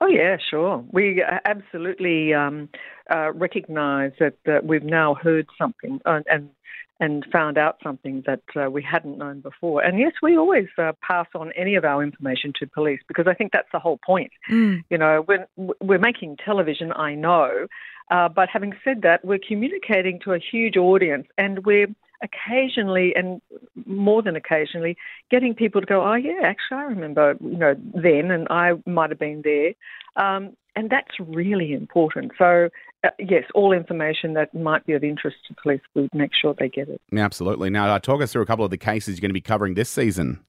Oh 0.01 0.09
yeah, 0.09 0.37
sure. 0.51 0.85
We 0.91 1.23
uh, 1.23 1.39
absolutely 1.45 2.35
um, 2.35 2.69
uh, 3.09 3.33
recognise 3.33 4.13
that 4.19 4.37
uh, 4.49 4.59
we've 4.65 4.83
now 4.83 5.15
heard 5.15 5.47
something 5.57 6.01
uh, 6.05 6.21
and 6.27 6.51
and 7.01 7.27
found 7.33 7.59
out 7.59 7.77
something 7.83 8.23
that 8.25 8.43
uh, 8.57 8.71
we 8.71 8.81
hadn't 8.81 9.19
known 9.19 9.41
before. 9.41 9.83
And 9.83 9.99
yes, 9.99 10.13
we 10.23 10.39
always 10.39 10.69
uh, 10.79 10.93
pass 11.03 11.27
on 11.35 11.51
any 11.57 11.75
of 11.75 11.85
our 11.85 12.05
information 12.05 12.53
to 12.61 12.69
police 12.69 13.01
because 13.09 13.27
I 13.27 13.35
think 13.35 13.51
that's 13.53 13.69
the 13.73 13.81
whole 13.81 13.99
point. 13.99 14.31
You 14.49 14.83
know, 14.91 15.25
when 15.27 15.47
we're 15.81 15.99
making 15.99 16.37
television, 16.45 16.93
I 16.93 17.17
know, 17.17 17.67
uh, 18.11 18.29
but 18.29 18.49
having 18.53 18.73
said 18.85 19.03
that, 19.03 19.25
we're 19.25 19.39
communicating 19.39 20.21
to 20.25 20.33
a 20.33 20.39
huge 20.39 20.77
audience, 20.77 21.27
and 21.39 21.65
we're 21.65 21.89
occasionally 22.23 23.13
and 23.15 23.41
more 23.87 24.23
than 24.23 24.37
occasionally 24.37 24.97
getting 25.31 25.55
people 25.55 25.81
to 25.81 25.87
go, 25.87 26.05
oh 26.05 26.15
yeah, 26.15 26.41
actually 26.43 26.79
I 26.79 26.83
remember, 26.85 27.37
you 27.41 27.59
know, 27.59 27.75
then, 27.95 28.31
and 28.31 28.47
I 28.51 28.73
might 28.87 29.11
have 29.11 29.19
been 29.19 29.43
there, 29.43 29.73
um, 30.17 30.57
and 30.77 30.91
that's 30.91 31.19
really 31.21 31.73
important. 31.73 32.33
So 32.39 32.69
uh, 33.05 33.11
yes, 33.19 33.45
all 33.55 33.73
information 33.73 34.35
that 34.35 34.55
might 34.55 34.87
be 34.87 34.95
of 34.95 35.05
interest 35.05 35.37
to 35.49 35.55
police, 35.63 35.81
we 35.95 36.09
make 36.15 36.31
sure 36.41 36.55
they 36.59 36.69
get 36.69 36.89
it. 36.89 37.01
Absolutely. 37.15 37.69
Now, 37.69 37.95
uh, 37.95 37.99
talk 37.99 38.23
us 38.23 38.33
through 38.33 38.43
a 38.43 38.47
couple 38.47 38.65
of 38.65 38.71
the 38.71 38.79
cases 38.79 39.17
you're 39.17 39.21
going 39.21 39.31
to 39.31 39.35
be 39.35 39.41
covering 39.43 39.75
this 39.75 39.91
season. 39.91 40.41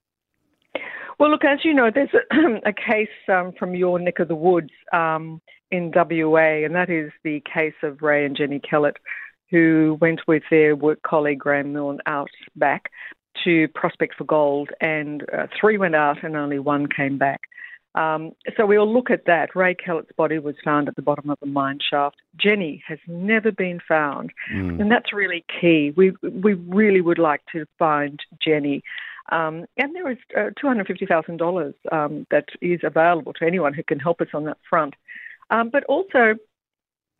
Well, 1.19 1.31
look, 1.31 1.45
as 1.45 1.59
you 1.63 1.73
know, 1.73 1.89
there's 1.93 2.09
a, 2.13 2.35
a 2.69 2.73
case 2.73 3.07
um, 3.29 3.53
from 3.57 3.75
your 3.75 3.99
neck 3.99 4.19
of 4.19 4.27
the 4.27 4.35
woods 4.35 4.71
um, 4.91 5.41
in 5.71 5.91
WA, 5.95 6.65
and 6.65 6.75
that 6.75 6.89
is 6.89 7.11
the 7.23 7.41
case 7.51 7.73
of 7.83 8.01
Ray 8.01 8.25
and 8.25 8.35
Jenny 8.35 8.59
Kellett, 8.59 8.97
who 9.49 9.97
went 10.01 10.21
with 10.27 10.43
their 10.49 10.75
work 10.75 11.01
colleague 11.03 11.39
Graham 11.39 11.73
Milne 11.73 11.99
out 12.05 12.29
back 12.55 12.91
to 13.43 13.67
prospect 13.69 14.15
for 14.15 14.23
gold, 14.23 14.69
and 14.81 15.23
uh, 15.33 15.47
three 15.59 15.77
went 15.77 15.95
out 15.95 16.23
and 16.23 16.35
only 16.35 16.59
one 16.59 16.87
came 16.87 17.17
back. 17.17 17.41
Um, 17.95 18.33
so 18.57 18.65
we'll 18.65 18.91
look 18.91 19.09
at 19.09 19.25
that. 19.25 19.55
Ray 19.55 19.73
Kellett's 19.73 20.11
body 20.17 20.37
was 20.37 20.55
found 20.63 20.89
at 20.89 20.95
the 20.95 21.01
bottom 21.01 21.29
of 21.29 21.37
a 21.41 21.45
mine 21.45 21.79
shaft. 21.89 22.17
Jenny 22.37 22.83
has 22.87 22.99
never 23.07 23.51
been 23.51 23.79
found, 23.87 24.31
and 24.79 24.91
that's 24.91 25.13
really 25.13 25.45
key. 25.61 25.93
We 25.95 26.11
we 26.21 26.53
really 26.53 27.01
would 27.01 27.19
like 27.19 27.41
to 27.53 27.65
find 27.79 28.19
Jenny. 28.43 28.83
Um, 29.31 29.65
and 29.77 29.95
there 29.95 30.11
is 30.11 30.19
uh, 30.37 30.51
$250,000 30.63 31.73
um, 31.91 32.27
that 32.29 32.45
is 32.61 32.81
available 32.83 33.33
to 33.33 33.45
anyone 33.45 33.73
who 33.73 33.81
can 33.81 33.99
help 33.99 34.21
us 34.21 34.27
on 34.35 34.45
that 34.45 34.57
front. 34.69 34.93
Um, 35.49 35.69
but 35.71 35.83
also, 35.85 36.35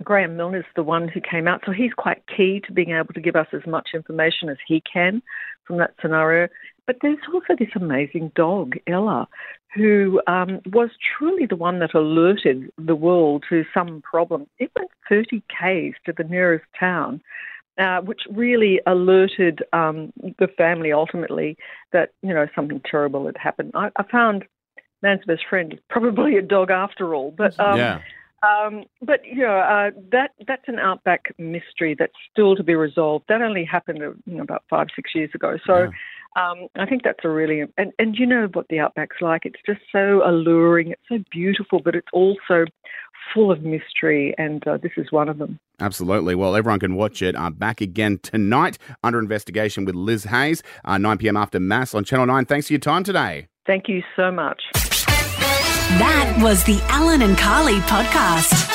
Graham 0.03 0.37
Milne 0.37 0.55
is 0.55 0.65
the 0.75 0.83
one 0.83 1.07
who 1.07 1.19
came 1.19 1.47
out, 1.47 1.61
so 1.65 1.71
he's 1.71 1.93
quite 1.93 2.21
key 2.27 2.61
to 2.67 2.73
being 2.73 2.91
able 2.91 3.13
to 3.13 3.21
give 3.21 3.35
us 3.35 3.47
as 3.53 3.65
much 3.65 3.89
information 3.93 4.49
as 4.49 4.57
he 4.67 4.81
can 4.81 5.21
from 5.65 5.77
that 5.77 5.95
scenario. 6.01 6.47
But 6.85 6.97
there's 7.01 7.17
also 7.33 7.55
this 7.57 7.69
amazing 7.75 8.31
dog, 8.35 8.75
Ella, 8.87 9.27
who 9.75 10.21
um, 10.27 10.61
was 10.71 10.89
truly 11.17 11.45
the 11.45 11.55
one 11.55 11.79
that 11.79 11.93
alerted 11.93 12.71
the 12.77 12.95
world 12.95 13.43
to 13.49 13.65
some 13.73 14.01
problem. 14.01 14.47
It 14.57 14.71
went 14.75 14.89
30 15.09 15.43
k's 15.49 15.93
to 16.05 16.13
the 16.13 16.23
nearest 16.23 16.65
town. 16.79 17.21
Uh, 17.77 17.99
which 17.99 18.21
really 18.31 18.79
alerted 18.87 19.61
um, 19.73 20.13
the 20.39 20.47
family 20.47 20.93
ultimately 20.93 21.57
that 21.91 22.11
you 22.21 22.33
know 22.33 22.47
something 22.55 22.81
terrible 22.89 23.25
had 23.25 23.35
happened. 23.35 23.69
I, 23.75 23.91
I 23.97 24.03
found 24.03 24.45
man's 25.01 25.25
best 25.25 25.41
friend 25.49 25.73
is 25.73 25.79
probably 25.89 26.37
a 26.37 26.41
dog 26.41 26.71
after 26.71 27.13
all, 27.13 27.31
but 27.37 27.59
um, 27.59 27.77
yeah. 27.77 27.99
um, 28.43 28.85
but 29.01 29.25
you 29.25 29.41
know 29.41 29.57
uh, 29.57 29.91
that 30.13 30.31
that's 30.47 30.69
an 30.69 30.79
outback 30.79 31.35
mystery 31.37 31.97
that's 31.99 32.13
still 32.31 32.55
to 32.55 32.63
be 32.63 32.75
resolved. 32.75 33.25
That 33.27 33.41
only 33.41 33.65
happened 33.65 34.01
uh, 34.01 34.11
you 34.25 34.37
know, 34.37 34.43
about 34.43 34.63
five 34.69 34.87
six 34.95 35.13
years 35.13 35.31
ago. 35.35 35.57
So 35.67 35.91
um, 36.35 36.67
I 36.75 36.85
think 36.85 37.03
that's 37.03 37.23
a 37.23 37.29
really 37.29 37.63
and 37.77 37.93
and 37.97 38.15
you 38.17 38.25
know 38.25 38.49
what 38.53 38.67
the 38.69 38.79
outback's 38.79 39.17
like. 39.21 39.45
It's 39.45 39.59
just 39.65 39.81
so 39.91 40.21
alluring. 40.25 40.91
It's 40.91 41.01
so 41.09 41.19
beautiful, 41.31 41.79
but 41.83 41.95
it's 41.95 42.07
also 42.11 42.65
full 43.33 43.51
of 43.51 43.63
mystery, 43.63 44.35
and 44.37 44.65
uh, 44.67 44.77
this 44.77 44.91
is 44.97 45.11
one 45.11 45.29
of 45.29 45.37
them. 45.37 45.59
Absolutely. 45.79 46.35
Well, 46.35 46.55
everyone 46.55 46.79
can 46.79 46.95
watch 46.95 47.21
it. 47.21 47.35
Uh, 47.35 47.49
back 47.49 47.81
again 47.81 48.19
tonight 48.21 48.77
under 49.03 49.19
investigation 49.19 49.85
with 49.85 49.95
Liz 49.95 50.25
Hayes, 50.25 50.61
uh, 50.85 50.97
9 50.97 51.17
p.m. 51.17 51.35
after 51.35 51.59
MAFS 51.59 51.95
on 51.95 52.03
Channel 52.03 52.27
9. 52.27 52.45
Thanks 52.45 52.67
for 52.67 52.73
your 52.73 52.79
time 52.79 53.03
today. 53.03 53.47
Thank 53.65 53.89
you 53.89 54.03
so 54.15 54.31
much. 54.31 54.61
That 54.73 56.37
was 56.41 56.63
the 56.63 56.79
Alan 56.89 57.21
and 57.21 57.37
Carly 57.37 57.79
podcast. 57.81 58.74